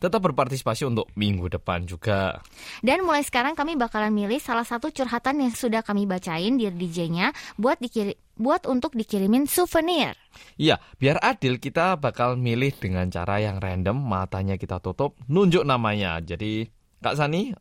Tetap 0.00 0.18
berpartisipasi 0.24 0.88
untuk 0.88 1.06
minggu 1.14 1.52
depan 1.52 1.84
juga. 1.84 2.40
Dan 2.80 3.04
mulai 3.04 3.20
sekarang 3.20 3.52
kami 3.52 3.76
bakalan 3.76 4.10
milih 4.10 4.40
salah 4.40 4.64
satu 4.64 4.88
curhatan 4.90 5.44
yang 5.44 5.52
sudah 5.52 5.84
kami 5.84 6.08
bacain 6.08 6.56
di 6.56 6.66
DJ-nya 6.66 7.30
buat 7.60 7.78
dikiri 7.78 8.16
buat 8.40 8.64
untuk 8.64 8.96
dikirimin 8.96 9.44
souvenir. 9.44 10.16
Iya, 10.56 10.80
biar 10.96 11.20
adil 11.20 11.60
kita 11.60 12.00
bakal 12.00 12.40
milih 12.40 12.72
dengan 12.80 13.12
cara 13.12 13.36
yang 13.36 13.60
random, 13.60 14.00
matanya 14.00 14.56
kita 14.56 14.80
tutup, 14.80 15.12
nunjuk 15.28 15.60
namanya. 15.68 16.16
Jadi, 16.24 16.64
Kak 17.00 17.16
Sani, 17.16 17.56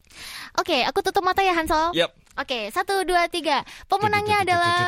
Oke, 0.59 0.83
aku 0.83 0.99
tutup 0.99 1.23
mata 1.23 1.39
ya 1.39 1.55
Hansol. 1.55 1.95
yap. 1.95 2.11
Oke, 2.35 2.71
satu 2.71 3.03
dua 3.03 3.27
tiga. 3.27 3.63
Pemenangnya 3.87 4.43
adalah 4.43 4.87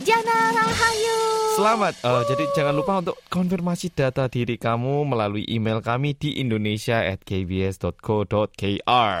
Jana 0.00 0.38
Rahayu. 0.52 1.18
Selamat. 1.56 1.94
Eh, 1.96 2.22
jadi 2.28 2.44
jangan 2.52 2.74
lupa 2.74 2.92
untuk 3.00 3.16
konfirmasi 3.28 3.88
data 3.88 4.28
diri 4.28 4.56
kamu 4.56 5.04
melalui 5.04 5.44
email 5.46 5.80
kami 5.80 6.12
di 6.12 6.36
indonesia@kbs.co.kr. 6.36 9.16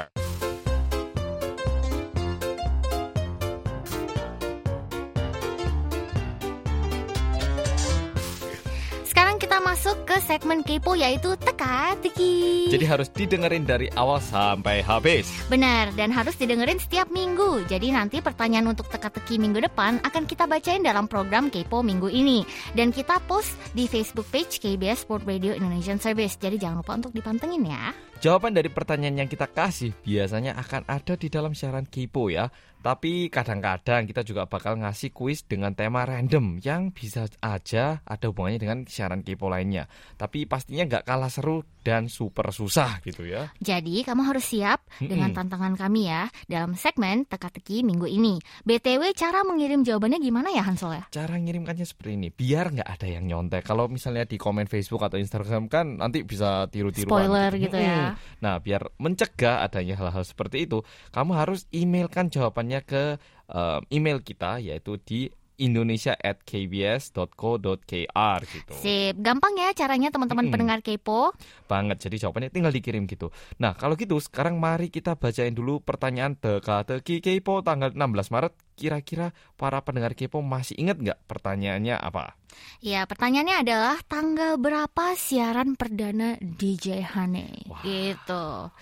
segmen 10.24 10.64
kepo 10.64 10.96
yaitu 10.96 11.36
teka-teki. 11.36 12.72
Jadi 12.72 12.84
harus 12.88 13.12
didengerin 13.12 13.68
dari 13.68 13.92
awal 13.92 14.18
sampai 14.24 14.80
habis. 14.80 15.28
Benar, 15.52 15.92
dan 15.92 16.08
harus 16.08 16.32
didengerin 16.40 16.80
setiap 16.80 17.12
minggu. 17.12 17.68
Jadi 17.68 17.92
nanti 17.92 18.24
pertanyaan 18.24 18.72
untuk 18.72 18.88
teka-teki 18.88 19.36
minggu 19.36 19.60
depan 19.60 20.00
akan 20.00 20.24
kita 20.24 20.48
bacain 20.48 20.80
dalam 20.80 21.04
program 21.04 21.52
Kepo 21.52 21.84
minggu 21.84 22.08
ini. 22.08 22.48
Dan 22.72 22.88
kita 22.88 23.20
post 23.28 23.52
di 23.76 23.84
Facebook 23.84 24.26
page 24.32 24.64
KBS 24.64 25.04
Sport 25.04 25.28
Radio 25.28 25.52
Indonesian 25.52 26.00
Service. 26.00 26.40
Jadi 26.40 26.56
jangan 26.56 26.80
lupa 26.80 26.96
untuk 26.96 27.12
dipantengin 27.12 27.68
ya. 27.68 27.92
Jawaban 28.24 28.56
dari 28.56 28.72
pertanyaan 28.72 29.20
yang 29.20 29.28
kita 29.28 29.44
kasih 29.44 29.92
biasanya 30.00 30.56
akan 30.56 30.88
ada 30.88 31.12
di 31.20 31.28
dalam 31.28 31.52
siaran 31.52 31.84
Kipo 31.84 32.32
ya. 32.32 32.48
Tapi 32.84 33.32
kadang-kadang 33.32 34.04
kita 34.04 34.20
juga 34.20 34.44
bakal 34.44 34.76
ngasih 34.76 35.08
kuis 35.16 35.48
dengan 35.48 35.72
tema 35.72 36.04
random 36.04 36.60
yang 36.60 36.92
bisa 36.92 37.24
aja 37.40 38.04
ada 38.04 38.28
hubungannya 38.28 38.60
dengan 38.60 38.78
siaran 38.84 39.24
Kipo 39.24 39.48
lainnya. 39.48 39.88
Tapi 40.20 40.44
pastinya 40.44 40.84
nggak 40.84 41.08
kalah 41.08 41.32
seru 41.32 41.64
dan 41.80 42.12
super 42.12 42.52
susah 42.52 43.00
gitu 43.00 43.24
ya. 43.24 43.48
Jadi 43.56 44.04
kamu 44.04 44.28
harus 44.28 44.44
siap 44.44 44.84
dengan 45.00 45.32
tantangan 45.32 45.80
kami 45.80 46.12
ya 46.12 46.28
dalam 46.44 46.76
segmen 46.76 47.24
teka-teki 47.24 47.80
minggu 47.88 48.04
ini. 48.04 48.36
BTW 48.68 49.16
cara 49.16 49.40
mengirim 49.48 49.80
jawabannya 49.80 50.20
gimana 50.20 50.52
ya 50.52 50.60
Hansol 50.64 51.00
ya? 51.00 51.04
Cara 51.08 51.40
ngirimkannya 51.40 51.88
seperti 51.88 52.20
ini, 52.20 52.28
biar 52.28 52.68
nggak 52.68 52.88
ada 52.88 53.08
yang 53.08 53.24
nyontek. 53.24 53.64
Kalau 53.64 53.88
misalnya 53.88 54.28
di 54.28 54.36
komen 54.36 54.68
Facebook 54.68 55.04
atau 55.04 55.16
Instagram 55.16 55.72
kan 55.72 56.00
nanti 56.00 56.20
bisa 56.20 56.68
tiru-tiruan. 56.68 57.08
Spoiler 57.08 57.52
gitu 57.56 57.76
ya. 57.80 58.16
Nah, 58.44 58.60
biar 58.60 58.92
mencegah 59.00 59.64
adanya 59.64 59.96
hal-hal 60.00 60.24
seperti 60.24 60.68
itu, 60.68 60.84
kamu 61.12 61.32
harus 61.32 61.64
emailkan 61.72 62.28
jawabannya 62.32 62.73
ke 62.82 63.20
eh, 63.52 63.78
email 63.94 64.18
kita 64.24 64.58
yaitu 64.58 64.98
di 64.98 65.30
indonesia@kbs.co.kr 65.54 68.40
gitu. 68.42 68.74
Sip, 68.74 69.14
gampang 69.22 69.54
ya 69.54 69.70
caranya 69.70 70.10
teman-teman 70.10 70.50
Mm-mm. 70.50 70.54
pendengar 70.54 70.82
kepo. 70.82 71.30
Banget. 71.70 72.02
Jadi 72.02 72.26
jawabannya 72.26 72.50
tinggal 72.50 72.74
dikirim 72.74 73.06
gitu. 73.06 73.30
Nah, 73.62 73.78
kalau 73.78 73.94
gitu 73.94 74.18
sekarang 74.18 74.58
mari 74.58 74.90
kita 74.90 75.14
bacain 75.14 75.54
dulu 75.54 75.78
pertanyaan 75.78 76.34
teka-teki 76.34 77.22
kepo 77.22 77.62
tanggal 77.62 77.94
16 77.94 78.34
Maret. 78.34 78.50
Kira-kira 78.74 79.30
para 79.54 79.78
pendengar 79.86 80.18
kepo 80.18 80.42
masih 80.42 80.74
ingat 80.74 80.98
nggak 80.98 81.22
pertanyaannya 81.30 81.94
apa? 81.94 82.34
Ya, 82.82 83.06
pertanyaannya 83.06 83.62
adalah 83.62 84.02
tanggal 84.10 84.58
berapa 84.58 85.14
siaran 85.14 85.78
perdana 85.78 86.34
DJ 86.42 87.06
Hane? 87.06 87.62
Wah. 87.70 87.78
Gitu. 87.86 88.74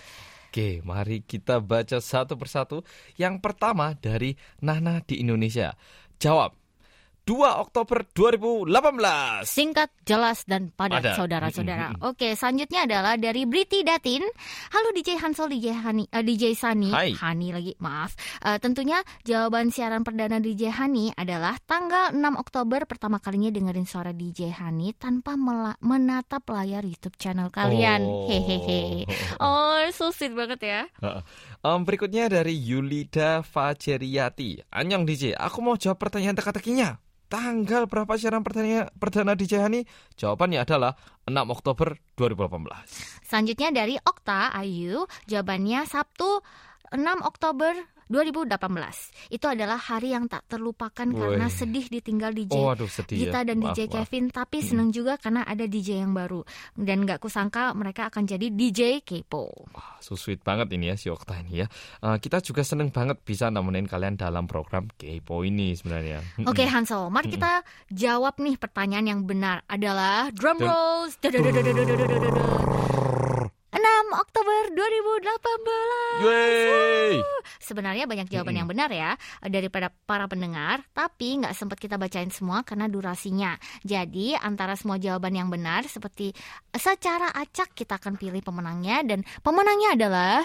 Oke, 0.53 0.85
mari 0.85 1.25
kita 1.25 1.65
baca 1.65 1.97
satu 1.97 2.37
persatu. 2.37 2.85
Yang 3.17 3.41
pertama 3.41 3.97
dari 3.97 4.37
Nana 4.61 5.01
di 5.01 5.17
Indonesia. 5.25 5.73
Jawab. 6.21 6.62
2 7.23 7.39
Oktober 7.39 8.03
2018. 8.05 9.47
Singkat, 9.47 9.95
jelas, 10.03 10.43
dan 10.43 10.75
padat, 10.75 11.15
saudara-saudara. 11.15 11.95
Mm-mm, 11.95 12.11
Oke, 12.11 12.35
selanjutnya 12.35 12.83
adalah 12.83 13.15
dari 13.15 13.47
Briti 13.47 13.81
Datin. 13.81 14.27
Halo 14.69 14.91
DJ 14.91 15.17
Hansol, 15.17 15.55
DJ 15.55 15.71
Hani, 15.73 16.05
eh, 16.05 16.19
DJ 16.21 16.51
Sani. 16.53 16.91
Hai. 16.91 17.15
Hani 17.15 17.55
lagi, 17.55 17.79
maaf. 17.79 18.19
Eh, 18.41 18.59
tentunya 18.59 18.99
jawaban 19.23 19.71
siaran 19.71 20.03
perdana 20.03 20.43
DJ 20.43 20.75
Hani 20.75 21.15
adalah 21.15 21.55
tanggal 21.63 22.11
6 22.11 22.35
Oktober 22.35 22.85
pertama 22.85 23.17
kalinya 23.17 23.49
dengerin 23.49 23.87
suara 23.87 24.11
DJ 24.11 24.51
Hani 24.51 24.91
tanpa 24.93 25.39
mela- 25.39 25.79
menatap 25.79 26.43
layar 26.49 26.83
YouTube 26.83 27.15
channel 27.17 27.49
kalian. 27.49 28.03
Oh. 28.03 28.27
Hehehe. 28.27 29.07
Oh, 29.39 29.79
so 29.91 30.11
sweet 30.11 30.35
banget 30.35 30.61
ya. 30.61 30.81
Em, 31.61 31.81
berikutnya 31.83 32.27
dari 32.27 32.55
Yulida 32.55 33.43
Fajeriati. 33.43 34.63
Anyong 34.69 35.03
DJ, 35.03 35.35
aku 35.35 35.59
mau 35.59 35.75
jawab 35.75 35.99
pertanyaan 35.99 36.35
teka-tekinya. 36.35 36.99
Tanggal 37.33 37.89
berapa 37.89 38.13
siaran 38.21 38.45
perdana, 38.45 38.93
perdana 38.93 39.33
DJ 39.33 39.65
Hani? 39.65 39.89
Jawabannya 40.21 40.69
adalah 40.69 41.01
6 41.25 41.33
Oktober 41.49 41.97
2018. 42.21 43.25
Selanjutnya 43.25 43.73
dari 43.73 43.97
Okta 43.97 44.53
Ayu, 44.53 45.09
jawabannya 45.25 45.89
Sabtu 45.89 46.45
6 46.93 47.01
Oktober 47.25 47.73
2018. 48.13 49.33
Itu 49.33 49.49
adalah 49.49 49.81
hari 49.81 50.13
yang 50.13 50.29
tak 50.29 50.45
terlupakan 50.47 51.09
karena 51.09 51.49
Woi. 51.49 51.57
sedih 51.57 51.89
ditinggal 51.89 52.31
DJ 52.31 52.53
Oh, 52.55 52.71
aduh 52.71 52.87
sedih 52.87 53.27
Gita 53.27 53.41
ya. 53.41 53.49
dan 53.49 53.57
Maaf, 53.59 53.73
DJ 53.73 53.81
maaf. 53.89 53.95
Kevin, 54.05 54.25
tapi 54.29 54.59
seneng 54.61 54.93
juga 54.93 55.17
karena 55.17 55.43
ada 55.43 55.65
DJ 55.65 56.05
yang 56.05 56.13
baru. 56.13 56.45
Dan 56.77 57.03
gak 57.03 57.19
kusangka 57.19 57.73
mereka 57.73 58.13
akan 58.13 58.29
jadi 58.29 58.53
DJ 58.53 59.01
Kepo. 59.01 59.49
Wah, 59.73 59.97
so 59.99 60.13
sweet 60.13 60.45
banget 60.45 60.69
ini 60.77 60.93
ya 60.93 60.97
si 61.01 61.09
Okta 61.09 61.41
ini 61.41 61.65
ya. 61.65 61.67
Eh, 62.05 62.17
kita 62.21 62.39
juga 62.39 62.61
seneng 62.61 62.93
banget 62.93 63.25
bisa 63.25 63.49
nemenin 63.49 63.89
kalian 63.89 64.21
dalam 64.21 64.45
program 64.45 64.93
Kepo 64.95 65.43
ini 65.43 65.73
sebenarnya. 65.73 66.21
Oke 66.45 66.69
Hansel, 66.69 67.09
mari 67.09 67.33
kita 67.33 67.65
jawab 67.89 68.37
nih 68.37 68.61
pertanyaan 68.61 69.07
yang 69.09 69.21
benar 69.25 69.65
adalah 69.65 70.29
drum 70.29 70.61
rolls. 70.61 71.17
Oktober 74.13 74.77
2018. 74.77 76.29
Yeay. 76.29 77.25
Sebenarnya 77.59 78.05
banyak 78.05 78.29
jawaban 78.29 78.53
-hmm. 78.53 78.61
yang 78.61 78.69
benar 78.69 78.91
ya 78.93 79.11
eh, 79.41 79.51
daripada 79.51 79.89
para 80.05 80.29
pendengar, 80.29 80.85
tapi 80.93 81.41
nggak 81.41 81.57
sempat 81.57 81.81
kita 81.81 81.97
bacain 81.97 82.29
semua 82.29 82.61
karena 82.63 82.87
durasinya. 82.93 83.57
Jadi 83.83 84.37
antara 84.37 84.77
semua 84.77 85.01
jawaban 85.01 85.33
yang 85.33 85.49
benar 85.49 85.89
seperti 85.89 86.37
eh, 86.71 86.81
secara 86.81 87.33
acak 87.33 87.73
kita 87.73 87.97
akan 87.97 88.21
pilih 88.21 88.45
pemenangnya 88.45 89.01
dan 89.03 89.25
pemenangnya 89.41 89.97
adalah 89.97 90.45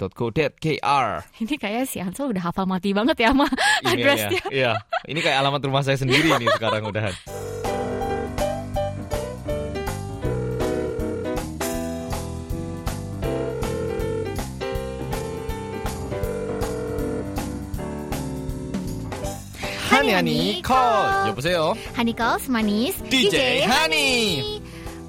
kayak 1.54 1.87
si 1.87 2.02
Ansel 2.02 2.35
udah 2.35 2.50
hafal 2.50 2.66
mati 2.66 2.90
banget 2.90 3.14
ya 3.23 3.31
sama 3.31 3.47
iya, 3.47 3.54
iya. 3.54 3.95
addressnya. 3.95 4.42
Iya, 4.50 4.73
ini 5.07 5.23
kayak 5.23 5.38
alamat 5.38 5.62
rumah 5.62 5.87
saya 5.87 5.95
sendiri 5.95 6.35
nih 6.35 6.50
sekarang 6.59 6.83
udahan. 6.90 7.14
Hani 19.92 20.16
하니 20.19 20.62
컬 20.64 21.28
여보세요 21.28 21.76
하니 21.95 22.16
컬 22.16 22.40
스마니스 22.40 23.04
DJ 23.04 23.69
Hani. 23.71 24.62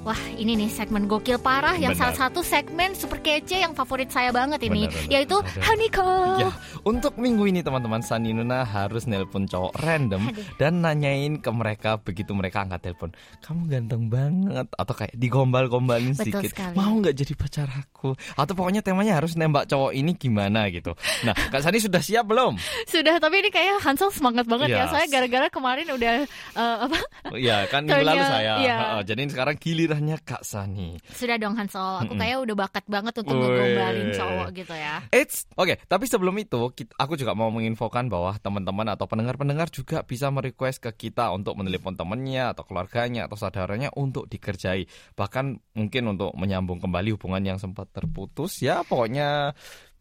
Wah 0.04 0.20
ini 0.36 0.52
nih 0.52 0.68
segmen 0.68 1.08
gokil 1.08 1.40
parah 1.40 1.80
yang 1.80 1.96
Benar. 1.96 2.12
salah 2.12 2.28
satu 2.28 2.44
segmen 2.44 2.92
super 2.92 3.24
kece 3.24 3.64
yang 3.64 3.72
favorit 3.72 4.12
saya 4.12 4.36
banget 4.36 4.60
ini 4.68 4.84
Benar, 4.84 5.00
benar. 5.00 5.08
yaitu 5.08 5.36
Ada. 5.40 5.60
Honey 5.64 5.88
Call. 5.88 6.36
Ya, 6.44 6.50
untuk 6.84 7.16
minggu 7.16 7.48
ini 7.48 7.64
teman-teman 7.64 8.04
Sani 8.04 8.36
Nuna 8.36 8.68
harus 8.68 9.08
nelpon 9.08 9.48
cowok 9.48 9.72
random 9.80 10.28
Aduh. 10.28 10.44
dan 10.60 10.84
nanyain 10.84 11.40
ke 11.40 11.48
mereka 11.48 11.96
begitu 11.96 12.36
mereka 12.36 12.68
angkat 12.68 12.84
telepon, 12.84 13.16
kamu 13.40 13.60
ganteng 13.64 14.02
banget 14.12 14.68
atau 14.76 14.92
kayak 14.92 15.16
digombal-gombalin 15.16 16.12
sedikit, 16.12 16.52
sekali. 16.52 16.76
mau 16.76 16.92
nggak 17.00 17.16
jadi 17.16 17.32
pacar 17.32 17.68
aku? 17.72 18.12
Atau 18.36 18.52
pokoknya 18.52 18.84
temanya 18.84 19.16
harus 19.16 19.40
nembak 19.40 19.72
cowok 19.72 19.96
ini 19.96 20.12
gimana 20.20 20.68
gitu. 20.68 20.92
Nah, 21.24 21.32
Kak 21.32 21.64
Sani 21.64 21.80
sudah 21.80 22.04
siap 22.04 22.28
belum? 22.28 22.60
Sudah 22.84 23.16
tapi 23.16 23.40
ini 23.40 23.48
kayak 23.48 23.80
Hansel 23.80 24.12
semangat 24.12 24.44
banget 24.44 24.68
ya. 24.68 24.84
Yes. 24.84 24.92
Saya 24.92 25.06
gara-gara 25.08 25.48
kemarin 25.48 25.88
udah 25.88 26.28
eh, 26.28 26.76
apa? 26.84 26.98
ya 27.40 27.64
kan 27.72 27.88
minggu 27.88 28.04
lalu 28.04 28.20
saya. 28.20 28.52
iya. 28.60 28.76
Heeh, 28.76 29.00
jadi 29.08 29.20
sekarang 29.32 29.56
gilirannya 29.94 30.18
Kak 30.26 30.42
Sani. 30.42 30.98
Sudah 31.14 31.38
dong 31.38 31.54
Hansel. 31.54 32.02
Aku 32.02 32.18
Mm-mm. 32.18 32.20
kayak 32.20 32.38
udah 32.42 32.56
bakat 32.66 32.84
banget 32.90 33.14
untuk 33.22 33.38
ngegombalin 33.38 34.10
cowok 34.10 34.48
gitu 34.58 34.74
ya. 34.74 35.06
Eits, 35.14 35.46
oke. 35.54 35.78
Tapi 35.86 36.04
sebelum 36.10 36.34
itu, 36.42 36.74
aku 36.98 37.14
juga 37.14 37.32
mau 37.38 37.54
menginfokan 37.54 38.10
bahwa 38.10 38.34
teman-teman 38.42 38.90
atau 38.90 39.06
pendengar-pendengar 39.06 39.70
juga 39.70 40.02
bisa 40.02 40.34
merequest 40.34 40.82
ke 40.82 40.90
kita 41.06 41.30
untuk 41.30 41.54
menelepon 41.54 41.94
temannya 41.94 42.50
atau 42.50 42.66
keluarganya 42.66 43.30
atau 43.30 43.38
saudaranya 43.38 43.94
untuk 43.94 44.26
dikerjai. 44.26 44.90
Bahkan 45.14 45.78
mungkin 45.78 46.02
untuk 46.10 46.34
menyambung 46.34 46.82
kembali 46.82 47.14
hubungan 47.14 47.54
yang 47.54 47.58
sempat 47.62 47.94
terputus. 47.94 48.58
Ya, 48.58 48.82
pokoknya 48.82 49.54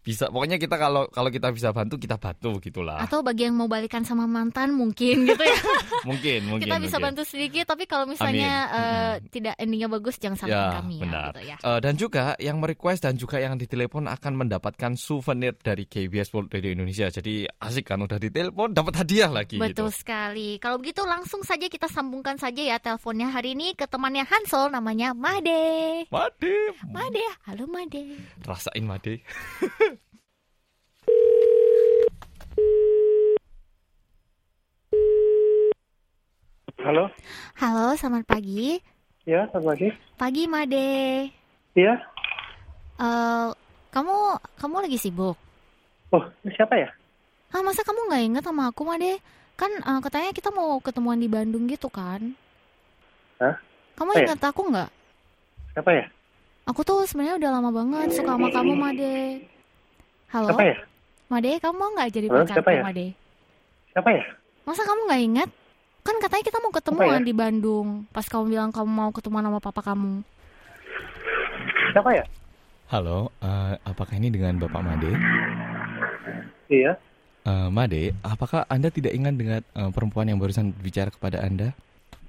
bisa. 0.04 0.28
Pokoknya 0.28 0.56
kita 0.56 0.76
kalau 0.76 1.08
kalau 1.08 1.28
kita 1.28 1.50
bisa 1.50 1.72
bantu, 1.72 1.96
kita 1.96 2.16
bantu 2.16 2.60
gitulah. 2.60 3.00
Atau 3.00 3.20
bagi 3.20 3.48
yang 3.48 3.56
mau 3.56 3.66
balikan 3.66 4.04
sama 4.04 4.24
mantan 4.24 4.72
mungkin 4.72 5.24
gitu 5.24 5.40
ya. 5.40 5.58
mungkin, 6.10 6.40
mungkin. 6.52 6.68
Kita 6.68 6.78
bisa 6.78 7.00
mungkin. 7.00 7.06
bantu 7.10 7.22
sedikit 7.24 7.66
tapi 7.66 7.84
kalau 7.86 8.04
misalnya 8.04 8.52
Amin. 8.68 8.76
eh, 8.76 8.84
Mm-mm. 9.18 9.32
tidak 9.32 9.54
endingnya 9.56 9.88
bagus 9.88 10.16
jangan 10.18 10.38
salahkan 10.38 10.52
Ya, 10.54 10.78
kami 10.78 10.94
ya 10.94 11.02
benar. 11.02 11.32
gitu 11.32 11.42
ya. 11.46 11.56
Eh, 11.58 11.80
dan 11.80 11.94
juga 11.96 12.24
yang 12.38 12.58
merequest 12.60 13.02
dan 13.02 13.16
juga 13.16 13.38
yang 13.38 13.56
ditelepon 13.56 14.06
akan 14.06 14.34
mendapatkan 14.38 14.92
souvenir 14.94 15.56
dari 15.56 15.86
KBS 15.86 16.30
World 16.30 16.52
Radio 16.52 16.70
Indonesia. 16.70 17.08
Jadi 17.08 17.48
asik 17.48 17.88
kan 17.88 17.98
udah 17.98 18.18
ditelepon 18.18 18.70
dapat 18.70 18.94
hadiah 18.98 19.32
lagi 19.32 19.56
Betul 19.56 19.88
gitu. 19.88 20.04
sekali. 20.04 20.60
Kalau 20.60 20.76
begitu 20.76 21.02
langsung 21.02 21.42
saja 21.42 21.64
kita 21.64 21.88
sambungkan 21.88 22.36
saja 22.36 22.60
ya 22.60 22.78
teleponnya 22.78 23.30
hari 23.30 23.54
ini 23.54 23.72
ke 23.72 23.88
temannya 23.88 24.24
Hansel 24.24 24.68
namanya 24.68 25.16
Made. 25.16 26.10
Made. 26.10 26.54
Made, 26.86 27.24
halo 27.44 27.64
Made. 27.66 28.20
Rasain 28.44 28.84
Made. 28.84 29.24
Halo, 36.84 37.08
Halo, 37.56 37.96
selamat 37.96 38.28
pagi. 38.28 38.76
ya 39.24 39.48
selamat 39.50 39.68
pagi. 39.72 39.88
Pagi 40.20 40.44
Made. 40.46 40.88
Iya, 41.74 41.96
Eh, 42.94 43.50
kamu 43.90 44.16
kamu 44.54 44.76
lagi 44.84 44.98
sibuk? 45.00 45.34
oh 46.12 46.24
siapa 46.46 46.78
ya? 46.78 46.90
Ah, 47.50 47.66
masa 47.66 47.82
kamu 47.82 48.06
nggak 48.06 48.24
inget 48.24 48.44
sama 48.46 48.70
aku 48.70 48.84
Made? 48.84 49.18
Kan 49.56 49.72
eh, 49.74 50.00
katanya 50.00 50.30
kita 50.30 50.52
mau 50.52 50.78
ketemuan 50.78 51.18
di 51.18 51.26
Bandung 51.26 51.66
gitu 51.66 51.88
kan? 51.88 52.36
Hah? 53.40 53.56
Kamu 53.96 54.10
Oh, 54.12 54.18
ya? 54.20 54.28
ingat 54.28 54.44
aku 54.44 54.62
nggak? 54.68 54.90
Siapa 55.74 55.90
ya? 55.90 56.06
Aku 56.64 56.84
tuh 56.84 57.04
sebenarnya 57.04 57.40
udah 57.40 57.50
lama 57.50 57.72
banget 57.74 58.14
suka 58.14 58.36
sama 58.36 58.48
kamu 58.52 58.74
Made. 58.76 59.16
Halo, 60.30 60.48
Siapa 60.52 60.64
ya? 60.64 60.76
Made, 61.32 61.52
kamu 61.58 61.76
mau 61.76 61.90
nggak 61.96 62.10
jadi 62.12 62.28
pacarku 62.30 62.70
ya? 62.70 62.84
Made? 62.84 63.08
Siapa 63.96 64.10
ya? 64.12 64.24
Masa 64.64 64.82
kamu 64.84 65.02
nggak 65.08 65.24
ingat? 65.24 65.50
Kan 66.04 66.16
katanya 66.20 66.44
kita 66.44 66.60
mau 66.60 66.72
ketemuan 66.72 67.24
ya? 67.24 67.28
di 67.28 67.34
Bandung. 67.34 68.04
Pas 68.12 68.28
kamu 68.28 68.52
bilang 68.52 68.70
kamu 68.76 68.90
mau 68.92 69.10
ketemuan 69.16 69.44
sama 69.48 69.60
papa 69.64 69.82
kamu. 69.82 70.20
Siapa 71.96 72.10
ya? 72.12 72.26
Halo, 72.92 73.32
eh, 73.40 73.74
apakah 73.88 74.14
ini 74.20 74.30
dengan 74.30 74.60
Bapak 74.60 74.84
Made? 74.84 75.12
Iya, 76.70 76.94
Eh, 77.44 77.68
Made, 77.68 78.16
apakah 78.24 78.64
Anda 78.72 78.88
tidak 78.88 79.12
ingat 79.12 79.36
dengan 79.36 79.60
eh, 79.60 79.92
perempuan 79.92 80.32
yang 80.32 80.40
barusan 80.40 80.72
bicara 80.80 81.12
kepada 81.12 81.44
Anda? 81.44 81.76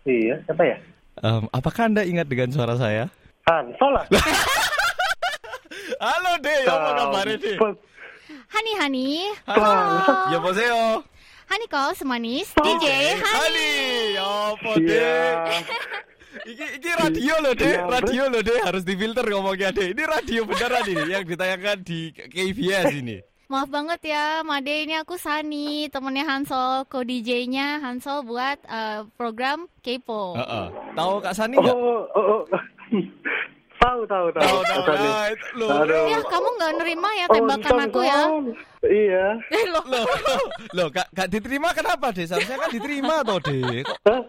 iya, 0.05 0.37
siapa 0.45 0.63
ya? 0.67 0.77
Em, 1.23 1.47
apakah 1.49 1.87
Anda 1.87 2.03
ingat 2.03 2.27
dengan 2.27 2.51
suara 2.51 2.75
saya? 2.75 3.07
Lah. 3.47 4.05
Halo 6.05 6.33
Dek, 6.43 6.67
apa 6.67 6.91
kabar? 6.99 7.27
Ampun. 7.31 7.73
Hani 8.51 8.73
Hani, 8.77 9.09
Bangsat. 9.47 10.19
Ya 10.35 10.39
poseo. 10.43 10.83
Hani 11.45 11.65
kau 11.69 11.91
semanis 11.93 12.49
Oh, 12.59 12.65
DJ 12.65 13.15
Hani. 13.19 13.25
Hani, 13.25 13.71
apa 14.19 14.71
Iya. 14.81 15.17
Dek? 15.45 15.67
Iki, 16.45 16.65
iki 16.83 16.91
radio 16.99 17.35
loh 17.41 17.55
deh, 17.55 17.73
Iya, 17.73 17.87
radio 17.87 18.23
loh 18.29 18.43
deh 18.43 18.59
harus 18.61 18.83
difilter 18.83 19.25
ngomongnya 19.25 19.71
deh. 19.71 19.95
Ini 19.95 20.03
radio 20.03 20.41
beneran 20.45 20.85
ini 20.85 21.05
yang 21.09 21.25
ditayangkan 21.25 21.79
di 21.81 22.11
KBS 22.11 22.91
ini. 22.91 23.17
Maaf 23.45 23.69
banget 23.71 24.01
ya, 24.09 24.43
Made 24.43 24.73
ini 24.73 24.99
aku 24.99 25.15
Sani, 25.15 25.87
temennya 25.93 26.25
Hansol, 26.27 26.89
ko 26.91 27.05
DJ-nya 27.05 27.79
Hansol 27.79 28.25
buat 28.27 28.59
eh, 28.67 29.05
program 29.15 29.71
Kepo. 29.79 30.35
Heeh. 30.35 30.67
Tahu 30.97 31.13
Kak 31.23 31.37
Sani 31.37 31.61
nggak? 31.61 31.77
Oh, 31.77 32.03
oh, 32.13 32.25
oh. 32.41 32.43
Tahu, 33.85 34.01
tahu, 34.09 34.27
tahu. 34.33 34.45
Tahu 34.49 34.61
tahu. 34.65 34.83
Tahu. 34.89 35.05
Nah, 35.05 35.27
itu 35.29 35.47
loh. 35.61 35.69
Aduh. 35.85 36.05
Ya 36.09 36.21
kamu 36.25 36.49
nggak 36.57 36.73
nerima 36.81 37.09
ya 37.13 37.27
Oh, 37.29 37.35
tembakan 37.37 37.73
untung 37.73 37.85
aku 37.85 38.01
ya? 38.01 38.23
Iya. 38.85 39.27
Eh, 39.53 39.65
loh. 39.69 39.85
Loh, 39.85 40.05
loh, 40.73 40.87
gak, 40.93 41.07
gak 41.13 41.29
diterima 41.29 41.69
kenapa 41.77 42.07
deh? 42.13 42.25
Seharusnya 42.25 42.57
kan 42.57 42.71
diterima 42.73 43.15
toh 43.25 43.39
deh. 43.45 43.85
Hah? 44.09 44.23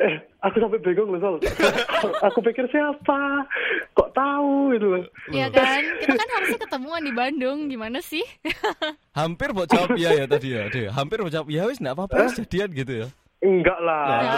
Eh, 0.00 0.16
aku 0.40 0.56
sampai 0.64 0.80
bingung 0.80 1.12
loh, 1.12 1.20
Sol. 1.20 1.36
aku 2.26 2.38
pikir 2.40 2.64
siapa? 2.72 3.44
Kok 3.92 4.10
tahu 4.16 4.72
itu? 4.72 4.86
loh. 4.96 5.04
Ya 5.28 5.52
kan, 5.52 5.84
kita 6.00 6.16
kan 6.16 6.28
harusnya 6.40 6.58
ketemuan 6.64 7.02
di 7.04 7.12
Bandung, 7.12 7.68
gimana 7.68 8.00
sih? 8.00 8.24
hampir 9.20 9.52
mau 9.52 9.68
jawab 9.68 9.92
iya 10.00 10.24
ya 10.24 10.24
tadi 10.24 10.56
ya, 10.56 10.72
deh. 10.72 10.88
Hampir 10.88 11.20
mau 11.20 11.28
jawab 11.28 11.52
iya 11.52 11.68
wis 11.68 11.76
enggak 11.84 12.00
apa-apa 12.00 12.32
wis 12.32 12.40
jadian 12.40 12.72
gitu 12.72 12.92
ya. 13.04 13.06
Enggak 13.40 13.78
lah, 13.80 14.04
Ya. 14.20 14.32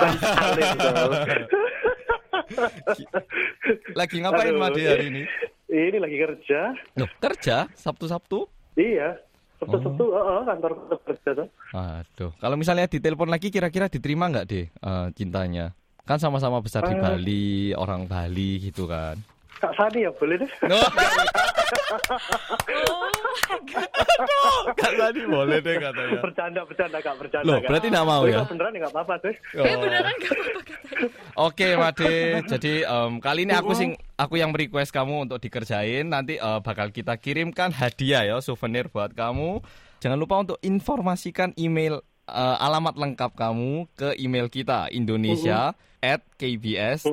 Lagi 3.92 4.16
ngapain 4.18 4.50
Aduh. 4.50 4.60
Made 4.60 4.82
hari 4.82 5.06
ini? 5.08 5.22
Ini 5.66 5.96
lagi 5.96 6.16
kerja. 6.16 6.60
Loh, 6.94 7.08
kerja 7.18 7.64
Sabtu-Sabtu? 7.72 8.44
Iya. 8.74 9.16
Sabtu-sabtu, 9.56 10.04
Oh. 10.04 10.40
oh. 10.40 10.42
kantor 10.42 10.74
tetap 10.76 11.00
kerja 11.06 11.30
tuh. 11.38 11.48
Aduh, 11.72 12.30
kalau 12.36 12.56
misalnya 12.58 12.86
ditelepon 12.86 13.30
lagi 13.30 13.48
kira-kira 13.48 13.86
diterima 13.86 14.26
nggak 14.26 14.46
deh 14.46 14.66
eh, 14.68 15.06
cintanya? 15.14 15.70
Kan 16.02 16.18
sama-sama 16.18 16.58
besar 16.58 16.82
di 16.82 16.94
Eh. 16.94 17.00
Bali, 17.00 17.46
orang 17.72 18.04
Bali 18.04 18.58
gitu 18.60 18.84
kan. 18.84 19.14
Kak 19.62 19.72
Sani 19.72 20.02
ya 20.02 20.10
boleh 20.10 20.42
deh. 20.42 20.50
No. 20.66 20.76
Kak 24.76 24.92
tadi 24.96 25.20
boleh 25.24 25.58
deh 25.60 25.76
katanya. 25.80 26.20
Bercanda, 26.20 26.60
bercanda 26.66 26.98
kak, 27.00 27.14
bercanda. 27.18 27.46
Loh, 27.48 27.58
Kak. 27.60 27.68
berarti 27.70 27.86
nggak 27.92 28.06
mau 28.06 28.22
ya? 28.28 28.44
beneran 28.44 28.70
ya 28.74 28.78
nggak 28.84 28.94
apa-apa 28.94 29.14
deh. 29.22 29.36
Eh, 29.56 29.76
beneran 29.76 30.12
gak 30.16 30.32
apa-apa 30.32 30.60
katanya. 30.62 30.82
Oke, 31.48 31.68
Made. 31.74 32.12
Jadi 32.46 32.74
em, 32.84 33.12
kali 33.18 33.40
ini 33.48 33.54
aku 33.56 33.72
sing 33.72 33.96
aku 34.20 34.36
yang 34.36 34.52
request 34.52 34.92
kamu 34.92 35.28
untuk 35.28 35.38
dikerjain. 35.40 36.06
Nanti 36.08 36.36
eh, 36.36 36.58
bakal 36.60 36.92
kita 36.92 37.16
kirimkan 37.16 37.72
hadiah 37.72 38.22
ya, 38.24 38.36
souvenir 38.44 38.92
buat 38.92 39.12
kamu. 39.16 39.64
Jangan 40.02 40.18
lupa 40.18 40.42
untuk 40.42 40.58
informasikan 40.60 41.54
email 41.56 42.02
eh, 42.28 42.56
alamat 42.58 42.98
lengkap 42.98 43.32
kamu 43.34 43.88
ke 43.96 44.18
email 44.20 44.46
kita 44.52 44.92
Indonesia 44.92 45.72
at 46.02 46.20
kbs.co.kr. 46.34 47.04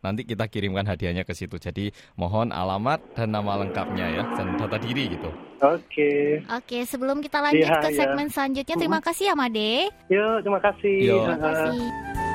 Nanti 0.00 0.24
kita 0.24 0.48
kirimkan 0.48 0.88
hadiahnya 0.88 1.28
ke 1.28 1.36
situ. 1.36 1.60
Jadi 1.60 1.92
mohon 2.16 2.48
alamat 2.50 3.04
dan 3.12 3.36
nama 3.36 3.60
lengkapnya 3.60 4.06
ya 4.08 4.24
dan 4.34 4.56
data 4.56 4.80
diri 4.80 5.12
gitu. 5.12 5.28
Oke. 5.60 6.40
Oke, 6.48 6.88
sebelum 6.88 7.20
kita 7.20 7.44
lanjut 7.44 7.68
Iya, 7.68 7.82
ke 7.84 7.90
segmen 7.92 8.32
selanjutnya, 8.32 8.76
terima 8.78 9.04
kasih 9.04 9.28
ya 9.28 9.34
Made. 9.36 9.92
Yuk, 10.08 10.40
terima 10.46 10.60
kasih. 10.64 10.96
Yo. 11.04 11.20
Terima 11.20 11.36
kasih. 11.36 12.27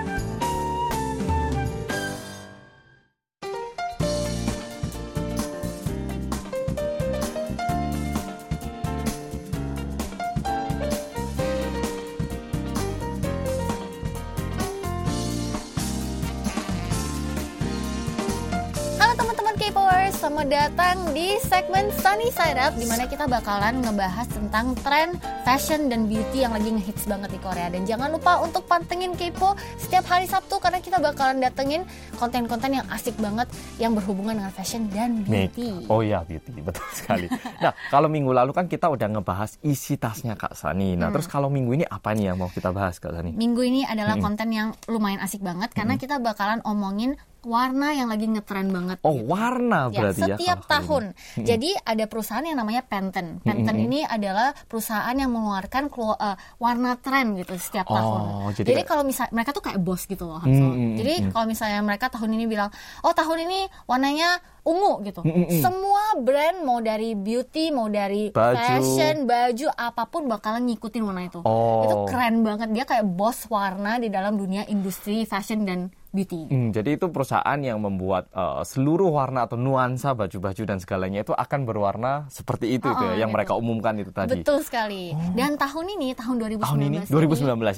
K-popers, 19.63 20.19
selamat 20.19 20.47
datang 20.52 21.15
di 21.15 21.39
segmen 21.39 21.88
Sunny 21.95 22.28
Side 22.36 22.60
Up 22.60 22.76
di 22.76 22.84
mana 22.84 23.08
kita 23.08 23.32
bakalan 23.32 23.80
ngebahas 23.80 24.28
tentang 24.28 24.76
tren 24.84 25.15
fashion 25.47 25.88
dan 25.88 26.12
beauty 26.12 26.43
yang 26.43 26.52
lagi 26.52 26.67
ngehits 26.67 27.08
banget 27.08 27.32
di 27.32 27.39
Korea. 27.39 27.71
Dan 27.71 27.88
jangan 27.88 28.12
lupa 28.12 28.43
untuk 28.43 28.67
pantengin 28.67 29.15
Kepo 29.15 29.56
setiap 29.80 30.04
hari 30.12 30.28
Sabtu 30.28 30.60
karena 30.60 30.84
kita 30.84 30.99
bakalan 30.99 31.39
datengin 31.39 31.88
konten-konten 32.19 32.76
yang 32.76 32.84
asik 32.91 33.15
banget 33.23 33.47
yang 33.80 33.95
berhubungan 33.95 34.43
dengan 34.43 34.52
fashion 34.52 34.91
dan 34.91 35.23
beauty. 35.23 35.88
Oh 35.88 36.04
iya 36.04 36.28
beauty, 36.28 36.60
betul 36.67 36.84
sekali. 36.91 37.32
Nah, 37.63 37.71
kalau 37.88 38.12
minggu 38.12 38.36
lalu 38.36 38.52
kan 38.52 38.67
kita 38.67 38.91
udah 38.91 39.08
ngebahas 39.15 39.63
isi 39.63 39.95
tasnya 39.95 40.36
Kak 40.36 40.60
Sani. 40.60 40.99
Nah, 40.99 41.08
Hmm. 41.08 41.15
terus 41.15 41.32
kalau 41.32 41.47
minggu 41.47 41.71
ini 41.71 41.86
apa 41.88 42.12
nih 42.12 42.36
yang 42.36 42.43
mau 42.43 42.52
kita 42.52 42.76
bahas 42.76 42.99
Kak 42.99 43.15
Sani? 43.15 43.32
Minggu 43.32 43.63
ini 43.63 43.88
adalah 43.88 44.19
konten 44.19 44.52
yang 44.52 44.76
lumayan 44.91 45.23
asik 45.23 45.39
banget 45.39 45.71
karena 45.71 45.95
kita 45.95 46.19
bakalan 46.19 46.60
omongin 46.67 47.15
warna 47.43 47.91
yang 47.91 48.08
lagi 48.08 48.25
ngetren 48.25 48.67
banget. 48.67 48.97
Oh, 49.01 49.13
gitu. 49.13 49.27
warna 49.27 49.88
Ya, 49.88 49.99
berarti 49.99 50.21
ya. 50.21 50.36
setiap 50.36 50.60
tahun. 50.65 51.03
ini. 51.36 51.45
Jadi 51.45 51.69
ada 51.77 52.03
perusahaan 52.06 52.41
yang 52.41 52.56
namanya 52.56 52.82
Pantene. 52.82 53.39
Pantene 53.39 53.79
ini 53.82 53.99
adalah 54.01 54.56
perusahaan 54.65 55.12
yang 55.12 55.29
mengeluarkan 55.29 55.84
eh, 56.15 56.36
warna 56.58 56.95
tren 56.95 57.36
gitu 57.36 57.53
setiap 57.56 57.86
Oh, 57.86 57.95
tahun. 57.95 58.21
jadi 58.56 58.69
Jadi, 58.69 58.82
kalau 58.84 59.03
misal 59.03 59.25
mereka 59.29 59.51
tuh 59.51 59.62
kayak 59.62 59.79
bos 59.79 60.03
gitu 60.03 60.23
loh, 60.23 60.39
Hamsul. 60.39 60.63
Mm, 60.63 60.75
mm, 60.75 60.95
Jadi 60.95 61.13
kalau 61.29 61.45
misalnya 61.45 61.79
mereka 61.79 62.06
tahun 62.08 62.29
ini 62.32 62.45
bilang, 62.45 62.69
"Oh, 63.01 63.12
tahun 63.12 63.38
ini 63.43 63.60
warnanya 63.84 64.29
ungu 64.63 65.03
gitu." 65.03 65.21
Semua 65.53 66.15
brand 66.17 66.58
mau 66.62 66.79
dari 66.79 67.13
beauty, 67.13 67.69
mau 67.69 67.88
dari 67.88 68.29
Baju. 68.29 68.56
fashion, 68.56 69.23
baju 69.23 69.67
apa 69.69 70.03
pun 70.06 70.25
bakalan 70.25 70.65
ngikutin 70.65 71.01
warna 71.01 71.23
itu. 71.23 71.39
Oh. 71.41 71.84
Itu 71.84 71.95
keren 72.08 72.41
banget. 72.41 72.71
Dia 72.71 72.84
kayak 72.84 73.06
bos 73.06 73.45
warna 73.47 73.97
di 73.97 74.08
dalam 74.08 74.34
dunia 74.34 74.63
industri 74.65 75.23
fashion 75.23 75.63
dan 75.63 75.91
beauty. 76.13 76.45
Hmm, 76.45 76.69
jadi 76.69 76.95
itu 76.95 77.10
perusahaan 77.10 77.58
yang 77.58 77.82
membuat 77.82 78.30
uh, 78.32 78.62
seluruh 78.62 79.10
warna 79.10 79.43
atau 79.43 79.58
nuansa 79.58 80.13
baju-baju 80.13 80.63
dan 80.63 80.78
segalanya 80.78 81.21
itu 81.21 81.34
akan 81.34 81.65
berwarna 81.65 82.30
seperti 82.30 82.78
itu, 82.78 82.86
Oh, 82.86 82.93
itu 82.93 83.04
ya, 83.04 83.10
oh, 83.10 83.17
yang 83.17 83.30
gitu. 83.30 83.36
mereka 83.36 83.54
umumkan 83.58 83.97
itu 83.97 84.13
tadi. 84.13 84.39
Betul 84.39 84.62
sekali. 84.62 85.12
Dan 85.34 85.58
tahun 85.58 85.86
ini 85.91 86.13
tahun 86.13 86.36
2019 86.38 86.62
Tahun 86.62 86.82
ini? 86.86 86.97
2019 87.10 87.10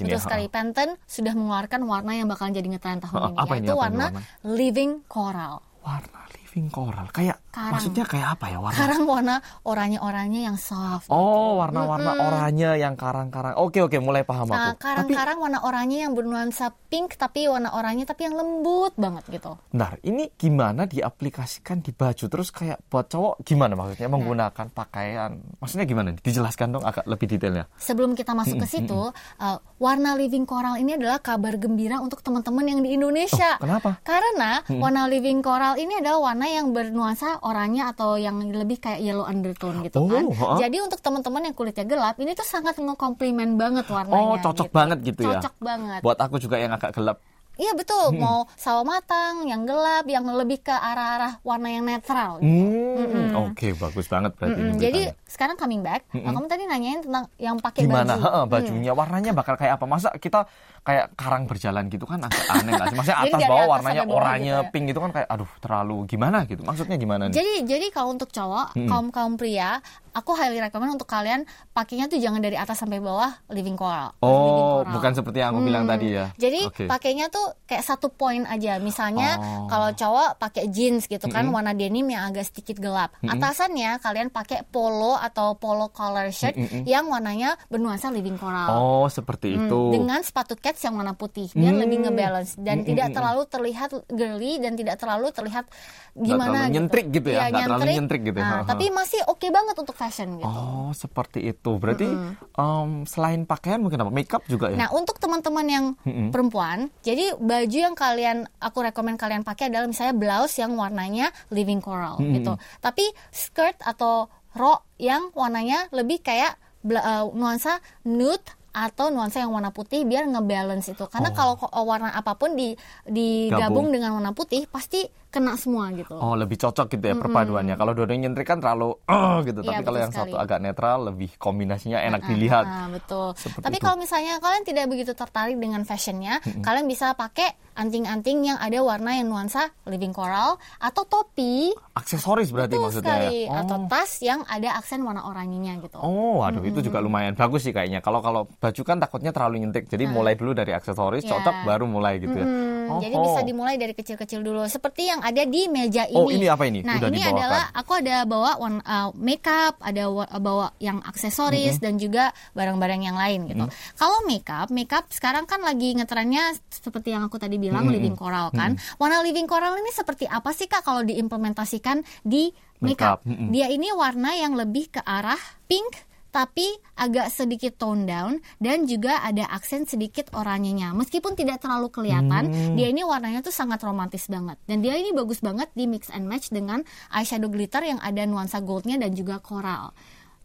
ini 0.04 0.06
betul 0.06 0.12
ya, 0.12 0.20
sekali. 0.20 0.46
Pantene 0.46 0.94
sudah 1.08 1.34
mengeluarkan 1.34 1.82
warna 1.88 2.12
yang 2.14 2.28
bakalan 2.28 2.52
jadi 2.52 2.68
ngetren 2.70 3.00
tahun 3.00 3.16
Oh, 3.16 3.26
ini 3.26 3.38
apa 3.40 3.54
ini, 3.56 3.64
yaitu 3.64 3.72
apa 3.72 3.74
ini 3.74 3.80
warna 3.80 4.06
warna? 4.12 4.22
living 4.44 4.92
coral. 5.08 5.56
Warna 5.80 6.20
living 6.28 6.45
coral. 6.72 7.08
Kayak 7.12 7.44
Karang. 7.52 7.74
maksudnya 7.76 8.04
kayak 8.04 8.28
apa 8.36 8.46
ya 8.48 8.58
warna? 8.60 8.76
Sekarang 8.76 9.02
warna 9.04 9.36
oranye-oranye 9.64 10.48
yang 10.48 10.56
soft. 10.56 11.08
Oh, 11.12 11.60
warna-warna 11.60 12.16
oranye 12.16 12.80
yang 12.80 12.96
karang-karang. 12.96 13.60
Oke, 13.60 13.84
oke, 13.84 14.00
mulai 14.00 14.24
paham 14.24 14.48
Nah, 14.48 14.72
aku. 14.72 14.84
Tapi 14.84 15.12
karang-karang 15.12 15.38
warna 15.40 15.60
oranye 15.64 16.08
yang 16.08 16.16
bernuansa 16.16 16.72
pink 16.88 17.16
tapi 17.16 17.52
warna 17.52 17.76
oranye 17.76 18.04
tapi 18.04 18.28
yang 18.28 18.36
lembut 18.36 18.96
banget 18.96 19.24
gitu. 19.30 19.60
Bentar, 19.72 20.00
ini 20.04 20.32
gimana 20.34 20.88
diaplikasikan 20.88 21.80
di 21.80 21.92
baju? 21.92 22.26
Terus 22.28 22.50
kayak 22.50 22.80
buat 22.88 23.08
cowok 23.08 23.44
gimana 23.44 23.76
maksudnya 23.76 24.08
Nah. 24.08 24.14
menggunakan 24.16 24.68
pakaian? 24.72 25.32
Maksudnya 25.60 25.86
gimana? 25.86 26.16
Dijelaskan 26.16 26.68
dong 26.72 26.86
agak 26.86 27.04
lebih 27.04 27.28
detailnya. 27.28 27.68
Sebelum 27.76 28.16
kita 28.16 28.32
masuk 28.32 28.64
ke 28.64 28.68
situ, 28.70 29.12
uh, 29.12 29.58
warna 29.76 30.16
living 30.16 30.46
coral 30.46 30.78
ini 30.78 30.96
adalah 30.96 31.20
kabar 31.20 31.58
gembira 31.58 32.00
untuk 32.00 32.22
teman-teman 32.22 32.64
yang 32.64 32.80
di 32.80 32.96
Indonesia. 32.96 33.58
Oh, 33.60 33.66
kenapa? 33.66 34.00
Karena 34.06 34.62
warna 34.70 35.10
living 35.10 35.42
coral 35.42 35.76
ini 35.76 36.00
adalah 36.00 36.32
warna 36.32 36.45
yang 36.48 36.72
bernuansa 36.72 37.42
oranye 37.42 37.84
atau 37.84 38.16
yang 38.16 38.40
lebih 38.40 38.78
kayak 38.78 39.02
yellow 39.02 39.26
undertone 39.26 39.84
gitu 39.84 40.00
Oh, 40.00 40.10
kan. 40.10 40.24
ha? 40.30 40.48
Jadi 40.62 40.78
untuk 40.80 41.00
teman-teman 41.00 41.50
yang 41.50 41.56
kulitnya 41.56 41.84
gelap, 41.84 42.16
ini 42.18 42.34
tuh 42.34 42.46
sangat 42.46 42.78
ngekomplimen 42.78 43.56
banget 43.56 43.86
warnanya. 43.88 44.36
Oh, 44.36 44.38
cocok 44.40 44.70
banget 44.70 44.98
gitu 45.04 45.26
ya. 45.26 45.42
Cocok 45.42 45.56
banget. 45.60 46.00
Buat 46.02 46.20
aku 46.20 46.36
juga 46.38 46.56
yang 46.58 46.72
agak 46.72 46.94
gelap. 46.94 47.20
Iya 47.56 47.72
betul, 47.72 48.20
mau 48.20 48.52
sawo 48.60 48.84
matang, 48.84 49.48
yang 49.48 49.64
gelap, 49.64 50.04
yang 50.12 50.28
lebih 50.28 50.60
ke 50.60 50.76
arah-arah 50.76 51.40
warna 51.40 51.72
yang 51.72 51.88
netral. 51.88 52.44
Hmm, 52.44 53.32
oke, 53.48 53.80
bagus 53.80 54.12
banget 54.12 54.36
berarti 54.36 54.60
Mm-mm. 54.60 54.76
ini 54.76 54.82
Jadi 54.84 55.02
sekarang 55.24 55.56
coming 55.56 55.80
back, 55.80 56.04
nah, 56.12 56.36
kamu 56.36 56.52
tadi 56.52 56.68
nanyain 56.68 57.00
tentang 57.00 57.32
yang 57.40 57.56
pakai 57.56 57.88
gimana 57.88 58.20
baju. 58.20 58.24
Heeh, 58.28 58.44
bajunya 58.52 58.92
warnanya 58.92 59.32
bakal 59.32 59.56
kayak 59.56 59.80
apa 59.80 59.88
masa 59.88 60.12
kita 60.20 60.52
kayak 60.86 61.18
karang 61.18 61.44
berjalan 61.44 61.90
gitu 61.90 62.06
kan 62.06 62.22
agak 62.22 62.46
aneh 62.48 62.72
nggak 62.72 62.88
sih 62.88 62.96
maksudnya 62.96 63.20
atas 63.20 63.42
bawah 63.44 63.58
atas 63.60 63.72
warnanya 63.74 64.04
oranye 64.06 64.46
gitu 64.46 64.62
ya? 64.62 64.70
pink 64.70 64.86
gitu 64.86 65.00
kan 65.02 65.12
kayak 65.12 65.28
aduh 65.28 65.50
terlalu 65.58 65.98
gimana 66.06 66.38
gitu 66.46 66.62
maksudnya 66.62 66.96
gimana 66.96 67.24
nih 67.26 67.36
Jadi 67.36 67.54
jadi 67.66 67.86
kalau 67.90 68.14
untuk 68.14 68.30
cowok, 68.30 68.78
kaum 68.78 69.10
kaum 69.10 69.34
pria, 69.34 69.82
aku 70.12 70.32
highly 70.32 70.60
recommend 70.60 70.94
untuk 70.94 71.06
kalian 71.06 71.44
pakainya 71.72 72.06
tuh 72.06 72.16
jangan 72.16 72.38
dari 72.38 72.54
atas 72.54 72.78
sampai 72.78 73.00
bawah 73.00 73.34
living 73.50 73.74
coral. 73.74 74.14
Living 74.16 74.30
oh 74.54 74.62
coral. 74.80 74.94
bukan 74.94 75.12
seperti 75.14 75.38
yang 75.40 75.50
aku 75.52 75.62
bilang 75.64 75.84
tadi 75.84 76.08
ya 76.12 76.26
Jadi 76.36 76.60
Oke. 76.64 76.86
pakainya 76.86 77.28
tuh 77.28 77.46
kayak 77.66 77.82
satu 77.82 78.08
poin 78.08 78.46
aja. 78.46 78.78
Misalnya 78.78 79.36
Oh. 79.36 79.66
kalau 79.66 79.90
cowok 79.92 80.38
pakai 80.38 80.70
jeans 80.70 81.06
gitu 81.06 81.26
kan 81.28 81.50
warna 81.50 81.74
denim 81.74 82.06
yang 82.06 82.30
agak 82.30 82.46
sedikit 82.46 82.78
gelap. 82.78 83.10
Atasannya 83.20 83.98
kalian 84.00 84.30
pakai 84.30 84.62
polo 84.64 85.18
atau 85.18 85.56
polo 85.56 85.90
collar 85.90 86.30
shirt 86.30 86.54
yang 86.86 87.08
warnanya 87.08 87.58
bernuansa 87.68 88.08
living 88.10 88.38
coral. 88.38 88.70
oh 88.70 89.08
seperti 89.08 89.52
Hmm, 89.52 89.66
itu 89.66 89.80
dengan 89.92 90.20
sepatu 90.22 90.54
yang 90.82 90.96
warna 90.96 91.14
putih 91.14 91.48
biar 91.52 91.72
Hmm. 91.72 91.82
lebih 91.82 91.98
ngebalance 92.04 92.58
dan 92.58 92.82
Hmm, 92.82 92.88
tidak 92.88 93.08
hmm, 93.08 93.16
terlalu 93.16 93.42
terlihat 93.46 93.90
girly 94.10 94.52
dan 94.58 94.74
tidak 94.74 94.96
terlalu 94.98 95.28
terlihat 95.30 95.66
gimana 96.14 96.68
gitu. 96.68 96.74
nyentrik 96.80 97.08
gitu 97.10 97.28
ya, 97.30 97.48
Iya, 97.48 97.52
nggak 97.52 97.68
terlalu 97.68 97.86
nyentrik 97.94 98.22
gitu 98.24 98.38
ya. 98.38 98.46
Nah, 98.46 98.62
tapi 98.64 98.86
masih 98.90 99.22
oke 99.28 99.48
banget 99.48 99.76
untuk 99.76 99.96
fashion 99.96 100.30
gitu. 100.36 100.48
Oh, 100.48 100.90
seperti 100.92 101.40
itu. 101.46 101.72
Berarti 101.76 102.08
em, 102.56 102.90
selain 103.06 103.44
pakaian 103.44 103.80
mungkin 103.80 104.00
apa? 104.00 104.12
Makeup 104.12 104.44
juga 104.46 104.72
ya? 104.72 104.78
Nah, 104.78 104.90
untuk 104.92 105.20
teman-teman 105.20 105.66
yang 105.66 105.86
Mm-mm. 106.02 106.32
perempuan, 106.32 106.88
jadi 107.02 107.36
baju 107.36 107.78
yang 107.78 107.96
kalian 107.96 108.38
aku 108.58 108.80
rekomend 108.82 109.16
kalian 109.16 109.44
pakai 109.44 109.68
adalah 109.68 109.86
misalnya 109.86 110.16
blouse 110.16 110.56
yang 110.56 110.74
warnanya 110.74 111.30
living 111.50 111.80
coral 111.80 112.18
gitu. 112.20 112.56
Tapi 112.80 113.04
skirt 113.30 113.76
atau 113.80 114.28
rok 114.56 114.88
yang 114.96 115.36
warnanya 115.36 115.92
lebih 115.92 116.24
kayak 116.24 116.56
eh, 116.86 117.26
nuansa 117.30 117.84
nude 118.06 118.48
atau 118.76 119.08
nuansa 119.08 119.40
yang 119.40 119.56
warna 119.56 119.72
putih 119.72 120.04
biar 120.04 120.28
ngebalance 120.28 120.92
itu. 120.92 121.08
Karena 121.08 121.32
kalau 121.32 121.56
ko- 121.56 121.72
warna 121.82 122.12
apa 122.12 122.36
pun 122.36 122.54
di 122.54 122.76
digabung 123.08 123.88
Gabung. 123.88 123.96
dengan 123.96 124.12
warna 124.12 124.36
putih 124.36 124.68
pasti 124.68 125.08
kena 125.36 125.54
semua 125.56 125.92
gitu. 125.92 126.16
Oh, 126.16 126.32
lebih 126.34 126.56
cocok 126.56 126.88
gitu 126.88 127.04
ya 127.04 127.14
perpaduannya. 127.14 127.76
Kalau 127.76 127.92
dua-duanya 127.92 128.26
nyentrik 128.26 128.48
kan 128.48 128.58
terlalu 128.58 128.96
"Ah," 129.04 129.44
gitu. 129.44 129.60
Iya, 129.60 129.70
Tapi 129.70 129.84
kalau 129.84 130.00
yang 130.00 130.10
sekali. 130.10 130.32
satu 130.32 130.36
agak 130.38 130.60
netral, 130.60 130.98
lebih 131.06 131.36
kombinasinya 131.36 132.00
enak 132.00 132.22
Ah, 132.22 132.28
dilihat. 132.28 132.66
ah, 132.66 132.88
betul. 132.88 133.28
Seperti 133.36 133.62
Tapi 133.62 133.76
itu. 133.76 133.84
kalau 133.84 133.98
misalnya 133.98 134.34
kalian 134.38 134.64
tidak 134.64 134.86
begitu 134.88 135.12
tertarik 135.12 135.58
dengan 135.58 135.84
fashionnya, 135.84 136.34
kalian 136.62 136.86
bisa 136.86 137.12
pakai 137.14 137.52
anting-anting 137.76 138.38
yang 138.46 138.58
ada 138.58 138.80
warna 138.80 139.12
yang 139.14 139.28
nuansa 139.28 139.68
living 139.84 140.10
coral 140.10 140.56
atau 140.78 141.04
topi, 141.04 141.76
Aksesoris 141.92 142.48
berarti 142.50 142.72
betul 142.72 142.84
maksudnya 142.86 143.16
sekali, 143.20 143.40
ya? 143.42 143.50
Oh. 143.50 143.60
atau 143.62 143.78
tas 143.86 144.12
yang 144.20 144.40
ada 144.46 144.70
aksen 144.74 145.00
warna 145.02 145.24
oranyenya 145.24 145.80
gitu. 145.80 145.96
Oh, 145.98 146.40
aduh 146.40 146.62
itu 146.62 146.80
juga 146.82 147.00
lumayan 147.00 147.34
bagus 147.34 147.64
sih 147.64 147.72
kayaknya. 147.72 148.00
Kalau 148.00 148.20
kalau 148.20 148.48
baju 148.50 148.82
kan 148.82 148.98
takutnya 148.98 149.32
terlalu 149.32 149.60
nyentrik. 149.60 149.86
Jadi 149.86 150.04
mulai 150.06 150.34
dulu 150.34 150.52
dari 150.52 150.72
aksesoris, 150.72 151.24
Ya. 151.24 151.36
cocok 151.36 151.56
baru 151.64 151.84
mulai 151.86 152.18
gitu 152.18 152.32
ya. 152.34 152.44
Hmm, 152.44 152.75
jadi 153.00 153.16
Oh, 153.16 153.24
bisa 153.24 153.42
oh. 153.42 153.46
dimulai 153.46 153.76
dari 153.76 153.92
kecil-kecil 153.92 154.40
dulu. 154.40 154.66
Seperti 154.66 155.08
yang 155.08 155.20
ada 155.20 155.44
di 155.44 155.66
meja 155.66 156.04
ini. 156.06 156.16
Oh, 156.16 156.28
ini 156.28 156.46
apa 156.46 156.64
ini? 156.66 156.80
Nah, 156.82 156.98
Udah 156.98 157.10
ini 157.10 157.20
dibawakan. 157.20 157.38
adalah 157.38 157.64
aku 157.72 157.92
ada 157.96 158.16
bawa 158.24 158.52
one, 158.58 158.78
uh, 158.82 159.10
makeup, 159.16 159.76
ada 159.80 160.04
wa- 160.08 160.32
bawa 160.38 160.68
yang 160.78 161.00
aksesoris 161.02 161.78
dan 161.78 161.96
juga 161.96 162.30
barang-barang 162.52 163.02
yang 163.02 163.16
lain 163.16 163.48
gitu. 163.48 163.66
Kalau 163.96 164.24
makeup, 164.24 164.68
makeup 164.70 165.08
sekarang 165.10 165.46
kan 165.46 165.60
lagi 165.60 165.94
ngetrennya 165.94 166.54
seperti 166.68 167.12
yang 167.12 167.24
aku 167.24 167.36
tadi 167.36 167.56
bilang 167.56 167.88
living 167.88 168.14
coral 168.14 168.52
kan. 168.52 168.76
Warna 168.96 169.22
living 169.22 169.46
coral 169.46 169.76
ini 169.76 169.90
seperti 169.90 170.26
apa 170.26 170.52
sih 170.52 170.66
Kak 170.66 170.82
kalau 170.82 171.02
diimplementasikan 171.02 172.02
di 172.22 172.52
makeup? 172.80 173.20
Makeup, 173.20 173.20
mm-mm. 173.26 173.50
Dia 173.50 173.68
ini 173.68 173.90
warna 173.92 174.36
yang 174.36 174.54
lebih 174.54 174.92
ke 174.92 175.02
arah 175.02 175.40
pink 175.66 175.96
tapi 176.36 176.68
agak 177.00 177.32
sedikit 177.32 177.80
tone 177.80 178.04
down 178.04 178.44
dan 178.60 178.84
juga 178.84 179.24
ada 179.24 179.48
aksen 179.56 179.88
sedikit 179.88 180.28
oranyenya. 180.36 180.92
Meskipun 180.92 181.32
tidak 181.40 181.64
terlalu 181.64 181.88
kelihatan, 181.88 182.52
Hmm. 182.52 182.76
dia 182.76 182.92
ini 182.92 183.08
warnanya 183.08 183.40
tuh 183.40 183.56
sangat 183.56 183.80
romantis 183.88 184.28
banget. 184.28 184.60
Dan 184.68 184.84
dia 184.84 185.00
ini 185.00 185.16
bagus 185.16 185.40
banget 185.40 185.72
di 185.72 185.88
mix 185.88 186.12
and 186.12 186.28
match 186.28 186.52
dengan 186.52 186.84
eyeshadow 187.16 187.48
glitter 187.48 187.88
yang 187.88 188.04
ada 188.04 188.28
nuansa 188.28 188.60
goldnya 188.60 189.00
dan 189.00 189.16
juga 189.16 189.40
coral. 189.40 189.96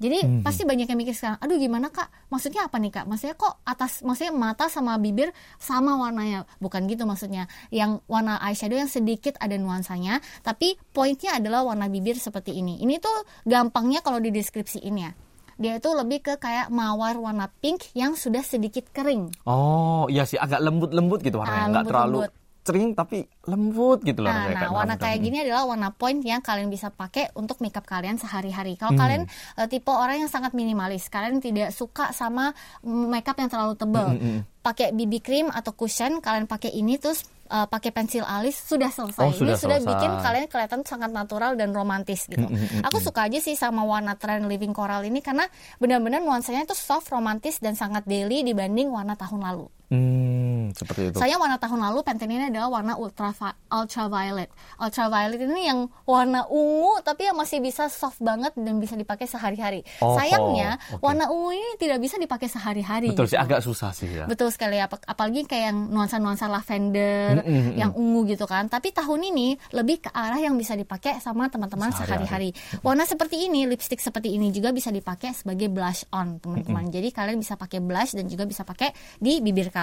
Jadi 0.00 0.22
Hmm. 0.22 0.40
pasti 0.46 0.62
banyak 0.62 0.87
yang 0.88 0.96
mikir 0.96 1.12
sekarang, 1.12 1.42
aduh 1.42 1.59
gimana 1.59 1.90
kak? 1.90 2.09
Maksudnya 2.31 2.70
apa 2.70 2.79
nih 2.79 2.88
kak? 2.94 3.05
Maksudnya 3.11 3.35
kok 3.35 3.59
atas, 3.66 4.00
maksudnya 4.07 4.33
mata 4.33 4.70
sama 4.70 4.94
bibir 4.96 5.35
sama 5.59 5.98
warnanya? 5.98 6.46
Bukan 6.62 6.87
gitu 6.87 7.03
maksudnya. 7.05 7.50
Yang 7.74 7.98
warna 8.07 8.38
eyeshadow 8.40 8.79
yang 8.79 8.88
sedikit 8.88 9.35
ada 9.42 9.59
nuansanya, 9.59 10.22
tapi 10.46 10.79
poinnya 10.94 11.37
adalah 11.37 11.66
warna 11.66 11.90
bibir 11.90 12.14
seperti 12.16 12.57
ini. 12.57 12.79
Ini 12.79 12.96
tuh 13.03 13.26
gampangnya 13.42 14.00
kalau 14.00 14.22
di 14.22 14.31
deskripsiin 14.33 14.96
ya. 14.96 15.12
Dia 15.61 15.77
itu 15.77 15.92
lebih 15.92 16.25
ke 16.25 16.40
kayak 16.40 16.73
mawar 16.73 17.20
warna 17.20 17.53
pink 17.61 17.92
yang 17.92 18.16
sudah 18.16 18.40
sedikit 18.40 18.88
kering. 18.96 19.29
Oh, 19.44 20.09
iya 20.09 20.25
sih 20.25 20.40
agak 20.40 20.64
lembut-lembut 20.64 21.20
gitu 21.20 21.37
Ah, 21.37 21.44
warnanya, 21.44 21.68
nggak 21.68 21.85
terlalu 21.92 22.16
lembut-lembut. 22.25 22.39
Cering 22.61 22.92
tapi 22.92 23.25
lembut 23.44 24.01
gitu 24.01 24.20
loh 24.20 24.29
Nah, 24.29 24.46
nah 24.46 24.61
kayak 24.61 24.70
warna 24.70 24.94
kayak 24.94 25.18
gini 25.18 25.37
adalah 25.40 25.64
warna 25.64 25.88
point 25.90 26.20
yang 26.20 26.38
kalian 26.38 26.68
bisa 26.68 26.88
pakai 26.88 27.33
untuk 27.33 27.59
makeup 27.59 27.83
kalian 27.83 28.14
sehari-hari. 28.14 28.77
Kalau 28.77 28.92
Hmm. 28.92 29.01
kalian 29.01 29.23
eh, 29.57 29.66
tipe 29.66 29.88
orang 29.88 30.20
yang 30.20 30.29
sangat 30.29 30.53
minimalis, 30.53 31.09
kalian 31.09 31.38
tidak 31.38 31.73
suka 31.73 32.12
sama 32.12 32.53
makeup 32.83 33.35
yang 33.35 33.49
terlalu 33.49 33.75
tebal, 33.75 34.12
Hmm, 34.12 34.44
pakai 34.61 34.92
BB 34.92 35.12
cream 35.18 35.46
atau 35.49 35.73
cushion, 35.73 36.20
kalian 36.20 36.44
pakai 36.44 36.70
ini 36.70 36.94
terus 36.94 37.25
eh, 37.46 37.66
pakai 37.66 37.90
pensil 37.90 38.23
alis 38.23 38.61
sudah 38.61 38.87
selesai. 38.88 39.25
Oh, 39.25 39.33
sudah 39.33 39.57
ini 39.57 39.59
sudah 39.59 39.79
selesai. 39.79 39.90
bikin 39.90 40.11
kalian 40.20 40.46
kelihatan 40.46 40.81
sangat 40.85 41.11
natural 41.11 41.57
dan 41.57 41.73
romantis 41.73 42.25
gitu. 42.25 42.44
Hmm, 42.44 42.85
Aku 42.85 43.01
suka 43.01 43.25
aja 43.25 43.40
sih 43.40 43.55
sama 43.55 43.83
warna 43.83 44.14
trend 44.14 44.46
living 44.46 44.70
coral 44.70 45.03
ini 45.03 45.18
karena 45.18 45.49
benar-benar 45.77 46.20
nuansanya 46.20 46.62
itu 46.62 46.77
soft, 46.77 47.09
romantis 47.09 47.59
dan 47.59 47.73
sangat 47.73 48.05
daily 48.05 48.44
dibanding 48.44 48.87
warna 48.87 49.16
tahun 49.16 49.42
lalu. 49.42 49.66
Hmm, 49.90 50.70
seperti 50.70 51.11
itu. 51.11 51.18
Saya 51.18 51.35
warna 51.35 51.59
tahun 51.59 51.83
lalu 51.83 52.07
Pantene 52.07 52.38
ini 52.38 52.46
adalah 52.46 52.70
warna 52.70 52.94
ultra 52.94 53.35
ultraviolet. 53.66 54.46
Ultraviolet 54.79 55.42
ini 55.42 55.66
yang 55.66 55.90
warna 56.07 56.46
ungu 56.46 57.03
tapi 57.03 57.26
yang 57.26 57.35
masih 57.35 57.59
bisa 57.59 57.90
soft 57.90 58.22
banget 58.22 58.55
dan 58.55 58.79
bisa 58.79 58.94
dipakai 58.94 59.26
sehari-hari. 59.26 59.83
Oh, 59.98 60.14
Sayangnya 60.14 60.79
oke. 60.94 61.03
warna 61.03 61.26
ungu 61.26 61.50
ini 61.50 61.74
tidak 61.74 61.98
bisa 61.98 62.22
dipakai 62.22 62.46
sehari-hari. 62.46 63.11
Betul 63.11 63.26
sih 63.26 63.35
gitu. 63.35 63.42
agak 63.42 63.61
susah 63.66 63.90
sih 63.90 64.07
ya. 64.07 64.31
Betul 64.31 64.55
sekali 64.55 64.79
ap- 64.79 65.03
apalagi 65.03 65.42
kayak 65.42 65.74
yang 65.74 65.79
nuansa-nuansa 65.90 66.46
lavender, 66.46 67.42
yang 67.74 67.90
ungu 67.90 68.31
gitu 68.31 68.46
kan. 68.46 68.70
Tapi 68.70 68.94
tahun 68.94 69.26
ini 69.26 69.59
lebih 69.74 70.07
ke 70.07 70.11
arah 70.14 70.38
yang 70.38 70.55
bisa 70.55 70.79
dipakai 70.79 71.18
sama 71.18 71.50
teman-teman 71.50 71.90
Sehari-hari. 71.90 72.55
sehari-hari. 72.55 72.79
Warna 72.87 73.03
seperti 73.11 73.50
ini, 73.50 73.66
lipstick 73.66 73.98
seperti 73.98 74.38
ini 74.38 74.55
juga 74.55 74.70
bisa 74.70 74.94
dipakai 74.94 75.35
sebagai 75.35 75.66
blush 75.66 76.07
on, 76.14 76.38
teman-teman. 76.38 76.87
Jadi 76.94 77.11
kalian 77.11 77.42
bisa 77.42 77.59
pakai 77.59 77.83
blush 77.83 78.14
dan 78.14 78.31
juga 78.31 78.46
bisa 78.46 78.62
pakai 78.62 78.94
di 79.18 79.42
bibir 79.42 79.66
kalian. 79.66 79.80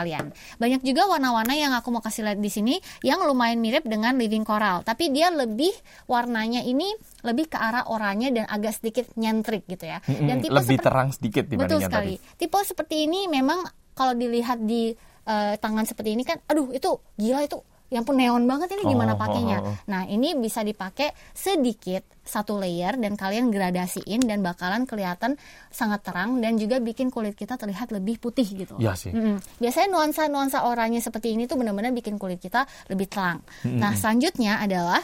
Banyak 0.60 0.82
juga 0.86 1.08
warna-warna 1.08 1.58
yang 1.58 1.74
aku 1.74 1.90
mau 1.90 2.04
kasih 2.04 2.28
lihat 2.28 2.40
di 2.44 2.52
sini 2.52 2.76
yang 3.02 3.24
lumayan 3.26 3.58
mirip 3.58 3.88
dengan 3.88 4.14
living 4.20 4.44
coral, 4.44 4.84
tapi 4.84 5.10
dia 5.10 5.32
lebih 5.32 5.72
warnanya 6.06 6.62
ini 6.62 6.92
lebih 7.24 7.50
ke 7.50 7.58
arah 7.58 7.88
oranye 7.90 8.30
dan 8.36 8.46
agak 8.46 8.78
sedikit 8.78 9.10
nyentrik 9.18 9.66
gitu 9.66 9.88
ya. 9.88 10.04
Dan 10.06 10.44
Mm-mm, 10.44 10.54
lebih 10.54 10.78
terang 10.78 11.10
sedikit 11.16 11.48
Betul 11.48 11.82
sekali. 11.82 12.20
tadi. 12.20 12.36
Tipe 12.38 12.60
seperti 12.62 12.96
ini 13.08 13.26
memang 13.32 13.64
kalau 13.98 14.14
dilihat 14.14 14.62
di 14.62 14.94
eh, 15.28 15.54
tangan 15.58 15.86
seperti 15.88 16.14
ini 16.14 16.24
kan, 16.24 16.38
aduh 16.46 16.70
itu 16.72 16.92
gila 17.18 17.44
itu, 17.44 17.60
yang 17.88 18.04
pun 18.04 18.20
neon 18.20 18.44
banget 18.44 18.76
ini 18.76 18.84
gimana 18.86 19.16
Oh, 19.16 19.20
pakainya. 19.20 19.58
oh, 19.64 19.72
oh. 19.72 19.76
Nah 19.88 20.04
ini 20.04 20.36
bisa 20.36 20.60
dipakai 20.60 21.16
sedikit 21.32 22.04
satu 22.22 22.60
layer 22.60 23.00
dan 23.00 23.16
kalian 23.16 23.48
gradasiin 23.48 24.28
dan 24.28 24.44
bakalan 24.44 24.84
kelihatan 24.84 25.40
sangat 25.72 26.04
terang 26.04 26.44
dan 26.44 26.60
juga 26.60 26.78
bikin 26.78 27.08
kulit 27.08 27.34
kita 27.34 27.56
terlihat 27.56 27.96
lebih 27.96 28.20
putih 28.20 28.44
gitu. 28.44 28.76
Iya 28.76 29.00
sih. 29.00 29.16
Mm-mm. 29.16 29.40
Biasanya 29.58 29.88
nuansa-nuansa 29.88 30.68
oranye 30.68 31.00
seperti 31.00 31.32
ini 31.32 31.48
tuh 31.48 31.56
benar-benar 31.56 31.96
bikin 31.96 32.20
kulit 32.20 32.44
kita 32.44 32.68
lebih 32.92 33.08
terang. 33.08 33.40
Nah 33.64 33.96
selanjutnya 33.96 34.60
adalah 34.60 35.00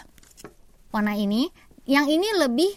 warna 0.92 1.16
ini. 1.16 1.48
Yang 1.84 2.16
ini 2.16 2.28
lebih 2.40 2.72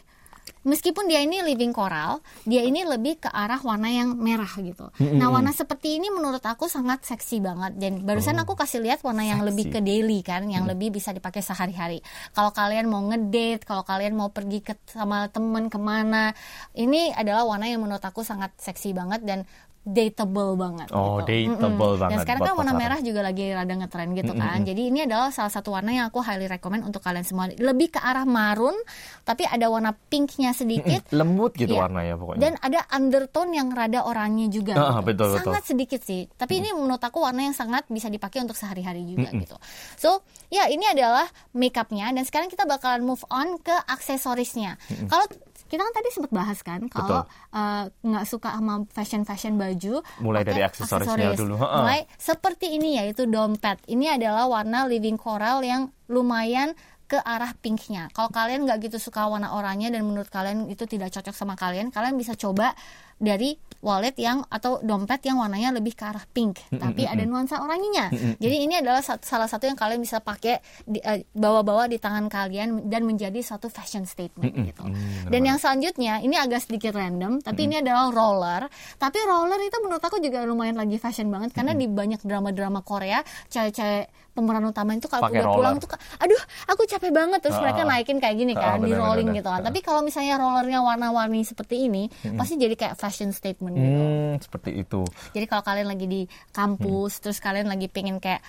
meskipun 0.67 1.07
dia 1.07 1.23
ini 1.23 1.43
living 1.47 1.71
coral, 1.71 2.19
dia 2.43 2.67
ini 2.67 2.83
lebih 2.83 3.23
ke 3.23 3.31
arah 3.31 3.59
warna 3.63 3.87
yang 3.87 4.19
merah 4.19 4.51
gitu. 4.59 4.91
Nah, 5.15 5.31
warna 5.31 5.55
seperti 5.55 5.99
ini 6.03 6.11
menurut 6.11 6.43
aku 6.43 6.67
sangat 6.67 7.07
seksi 7.07 7.39
banget. 7.39 7.79
Dan 7.79 8.03
barusan 8.03 8.35
aku 8.43 8.59
kasih 8.59 8.83
lihat 8.83 9.03
warna 9.07 9.23
yang 9.23 9.43
seksi. 9.43 9.49
lebih 9.55 9.65
ke 9.71 9.81
daily 9.83 10.21
kan, 10.27 10.47
yang 10.51 10.67
lebih 10.67 10.91
bisa 10.91 11.15
dipakai 11.15 11.43
sehari-hari. 11.43 12.03
Kalau 12.35 12.51
kalian 12.51 12.91
mau 12.91 13.03
ngedate, 13.07 13.63
kalau 13.63 13.87
kalian 13.87 14.19
mau 14.19 14.35
pergi 14.35 14.63
ke 14.63 14.75
sama 14.91 15.31
temen 15.31 15.71
ke 15.71 15.79
mana, 15.79 16.35
ini 16.75 17.15
adalah 17.15 17.47
warna 17.47 17.71
yang 17.71 17.83
menurut 17.83 18.03
aku 18.03 18.27
sangat 18.27 18.51
seksi 18.59 18.91
banget 18.91 19.23
dan 19.23 19.47
dateable 19.87 20.59
banget. 20.59 20.91
Oh, 20.91 21.23
gitu. 21.23 21.55
dateable 21.55 21.63
Mm-mm. 21.95 22.01
banget 22.03 22.11
Dan 22.11 22.25
sekarang 22.27 22.41
kan 22.43 22.55
warna 22.55 22.75
pasaran. 22.75 22.83
merah 22.83 23.01
juga 23.01 23.21
lagi 23.23 23.45
rada 23.49 23.75
ngetren 23.77 24.09
gitu 24.13 24.33
kan. 24.35 24.59
Jadi 24.61 24.83
ini 24.83 24.99
adalah 25.07 25.31
salah 25.31 25.49
satu 25.49 25.71
warna 25.71 25.95
yang 25.95 26.11
aku 26.11 26.19
highly 26.19 26.51
recommend 26.51 26.83
untuk 26.83 26.99
kalian 26.99 27.23
semua. 27.23 27.47
Lebih 27.49 27.95
ke 27.95 28.01
arah 28.03 28.27
marun, 28.27 28.75
tapi 29.23 29.47
ada 29.47 29.71
warna 29.71 29.95
pinknya 29.95 30.51
sedikit. 30.51 31.07
Lembut 31.19 31.55
gitu 31.55 31.71
Iya. 31.71 31.87
warnanya 31.87 32.15
pokoknya. 32.17 32.41
Dan 32.41 32.53
ada 32.59 32.81
undertone 32.91 33.51
yang 33.53 33.69
rada 33.71 34.03
oranye 34.03 34.51
juga. 34.51 34.75
Ah, 34.75 34.99
gitu. 34.99 35.07
betul, 35.07 35.29
betul. 35.31 35.39
sangat 35.47 35.65
sedikit 35.65 36.01
sih. 36.03 36.27
Tapi 36.27 36.53
ini 36.59 36.75
menurut 36.75 37.01
aku 37.01 37.23
warna 37.23 37.47
yang 37.47 37.55
sangat 37.55 37.87
bisa 37.87 38.11
dipakai 38.11 38.43
untuk 38.43 38.59
sehari-hari 38.59 39.07
juga 39.07 39.31
gitu. 39.31 39.55
So, 39.95 40.21
ya 40.49 40.67
ini 40.67 40.83
adalah 40.85 41.25
makeupnya. 41.53 42.11
Dan 42.11 42.27
sekarang 42.27 42.51
kita 42.51 42.67
bakalan 42.67 43.07
move 43.07 43.23
on 43.31 43.63
ke 43.63 43.75
aksesorisnya. 43.87 44.75
Kalau 45.07 45.31
kita 45.67 45.83
kan 45.83 45.95
tadi 45.95 46.09
sempat 46.15 46.33
bahas 46.33 46.59
kan 46.63 46.87
kalau 46.87 47.27
uh, 47.53 47.85
nggak 47.91 48.25
suka 48.27 48.55
sama 48.55 48.87
fashion 48.95 49.23
fashion 49.27 49.55
baju 49.59 50.01
Mulai 50.23 50.43
dari 50.47 50.63
aksesorisnya 50.63 51.35
aksesoris. 51.35 51.39
dulu, 51.39 51.55
mulai 51.59 52.07
seperti 52.17 52.79
ini 52.79 52.99
yaitu 53.03 53.27
dompet. 53.27 53.83
Ini 53.91 54.19
adalah 54.19 54.47
warna 54.47 54.87
living 54.87 55.19
coral 55.19 55.61
yang 55.67 55.91
lumayan 56.07 56.73
ke 57.07 57.19
arah 57.23 57.55
pinknya. 57.63 58.11
Kalau 58.11 58.35
kalian 58.35 58.67
nggak 58.67 58.91
gitu 58.91 58.99
suka 58.99 59.31
warna 59.31 59.55
oranye 59.55 59.95
dan 59.95 60.03
menurut 60.03 60.27
kalian 60.27 60.67
itu 60.67 60.91
tidak 60.91 61.15
cocok 61.15 61.35
sama 61.35 61.55
kalian 61.55 61.95
kalian 61.95 62.19
bisa 62.19 62.35
coba 62.35 62.75
dari 63.19 63.57
wallet 63.79 64.17
yang 64.17 64.43
atau 64.45 64.77
dompet 64.79 65.23
yang 65.23 65.37
warnanya 65.37 65.71
lebih 65.71 65.93
ke 65.93 66.03
arah 66.03 66.25
pink. 66.27 66.59
Tapi 66.71 67.05
ada 67.05 67.23
nuansa 67.23 67.59
oranyenya 67.59 68.11
jadi 68.37 68.57
ini 68.59 68.75
adalah 68.77 68.99
salah 69.01 69.47
satu 69.47 69.65
yang 69.65 69.75
kalian 69.75 69.99
bisa 69.99 70.19
pakai 70.19 70.59
di- 70.83 71.01
eh, 71.01 71.25
bawa-bawa 71.31 71.87
di 71.87 71.97
tangan 71.97 72.27
kalian 72.27 72.69
dan 72.85 73.03
menjadi 73.03 73.39
suatu 73.39 73.67
fashion 73.67 74.03
statement 74.03 74.51
gitu. 74.51 74.83
Dan 75.27 75.41
yang 75.43 75.57
selanjutnya 75.57 76.19
ini 76.19 76.35
agak 76.35 76.63
sedikit 76.63 76.93
random 76.93 77.41
tapi 77.41 77.65
ini 77.65 77.79
adalah 77.79 78.09
roller. 78.09 78.67
Tapi 78.97 79.19
roller 79.23 79.61
itu 79.61 79.77
menurut 79.79 80.03
aku 80.03 80.19
juga 80.19 80.43
lumayan 80.43 80.75
lagi 80.75 80.97
fashion 80.97 81.29
banget 81.29 81.53
karena 81.53 81.73
di 81.73 81.87
banyak 81.87 82.21
drama-drama 82.21 82.81
Korea 82.81 83.21
cewek-cewek 83.51 84.07
pemeran 84.33 84.61
utama 84.63 84.93
itu 84.93 85.09
kalau 85.09 85.33
udah 85.33 85.49
pulang 85.49 85.77
tuh 85.79 85.89
aduh 86.19 86.43
aku 86.67 86.85
capek 86.85 87.09
banget. 87.11 87.41
Terus 87.41 87.57
Ah, 87.57 87.63
mereka 87.63 87.81
ah. 87.81 87.89
naikin 87.89 88.19
kayak 88.19 88.37
gini 88.37 88.53
Ah, 88.53 88.77
kan 88.77 88.79
di 88.79 88.91
benar, 88.91 89.01
rolling 89.03 89.29
benar, 89.29 89.39
gitu 89.39 89.49
kan. 89.49 89.55
Benar. 89.57 89.67
tapi 89.67 89.79
kalau 89.81 90.01
misalnya 90.03 90.35
rollernya 90.37 90.81
warna-warni 90.83 91.41
seperti 91.41 91.87
ini 91.87 92.03
pasti 92.35 92.55
jadi 92.57 92.75
kayak 92.75 92.95
fashion 93.07 93.31
statement 93.31 93.73
gitu 93.73 94.03
Hmm, 94.03 94.35
seperti 94.37 94.71
itu. 94.77 95.07
jadi 95.31 95.47
kalau 95.47 95.63
kalian 95.63 95.87
lagi 95.87 96.07
di 96.07 96.21
kampus 96.51 97.23
terus 97.23 97.39
kalian 97.39 97.67
lagi 97.67 97.87
pengen 97.87 98.19
kayak 98.19 98.43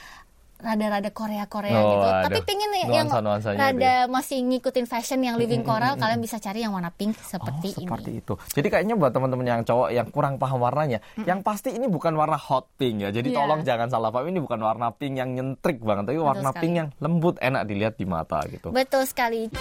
rada-rada 0.58 1.14
Korea-Korea 1.14 1.70
Oh, 1.72 1.86
gitu 1.88 2.08
aduh. 2.08 2.24
tapi 2.26 2.40
pengen 2.42 2.70
yang 2.74 2.90
Nuansa-nuansanya 3.06 3.62
rada 3.62 3.94
masih 4.10 4.42
ngikutin 4.42 4.86
fashion 4.86 5.22
yang 5.22 5.38
living 5.38 5.62
coral 5.62 5.94
kalian 5.96 6.18
bisa 6.18 6.42
cari 6.42 6.66
yang 6.66 6.74
warna 6.74 6.90
pink 6.90 7.14
seperti 7.16 7.78
oh, 7.78 7.86
seperti 7.86 8.10
ini 8.10 8.20
itu. 8.20 8.34
Jadi 8.52 8.68
kayaknya 8.68 8.98
buat 8.98 9.14
teman-teman 9.14 9.46
yang 9.46 9.62
cowok 9.62 9.94
yang 9.94 10.10
kurang 10.10 10.42
paham 10.42 10.58
warnanya, 10.58 10.98
yang 11.22 11.46
pasti 11.46 11.70
ini 11.72 11.86
bukan 11.86 12.10
warna 12.12 12.42
hot 12.42 12.74
pink 12.74 13.06
ya. 13.06 13.14
Jadi 13.14 13.30
Iya. 13.30 13.38
tolong 13.38 13.62
jangan 13.62 13.86
salah 13.88 14.10
paham 14.10 14.34
ini 14.34 14.42
bukan 14.42 14.58
warna 14.58 14.90
pink 14.90 15.14
yang 15.16 15.30
nyentrik 15.32 15.78
banget, 15.80 16.10
tapi 16.10 16.18
warna 16.20 16.50
sekali. 16.50 16.62
pink 16.66 16.74
yang 16.76 16.90
lembut, 16.98 17.38
enak 17.38 17.62
dilihat 17.64 17.94
di 17.94 18.06
mata 18.08 18.42
gitu. 18.48 18.74
betul 18.74 19.06
sekali 19.06 19.54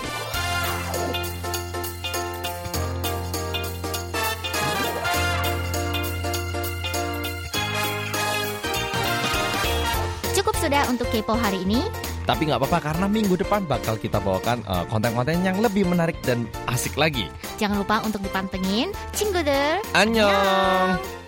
untuk 10.89 11.11
kepo 11.11 11.35
hari 11.37 11.63
ini. 11.63 11.85
Tapi 12.27 12.51
nggak 12.51 12.59
apa-apa 12.59 12.79
karena 12.93 13.07
minggu 13.07 13.39
depan 13.39 13.63
bakal 13.71 13.95
kita 13.95 14.19
bawakan 14.19 14.63
eh, 14.67 14.85
konten-konten 14.91 15.43
yang 15.47 15.63
lebih 15.63 15.87
menarik 15.87 16.19
dan 16.27 16.47
asik 16.67 16.99
lagi. 16.99 17.31
Jangan 17.61 17.83
lupa 17.83 18.03
untuk 18.03 18.23
dipantengin. 18.23 18.91
Cingguder. 19.15 19.83
Annyeong. 19.95 21.26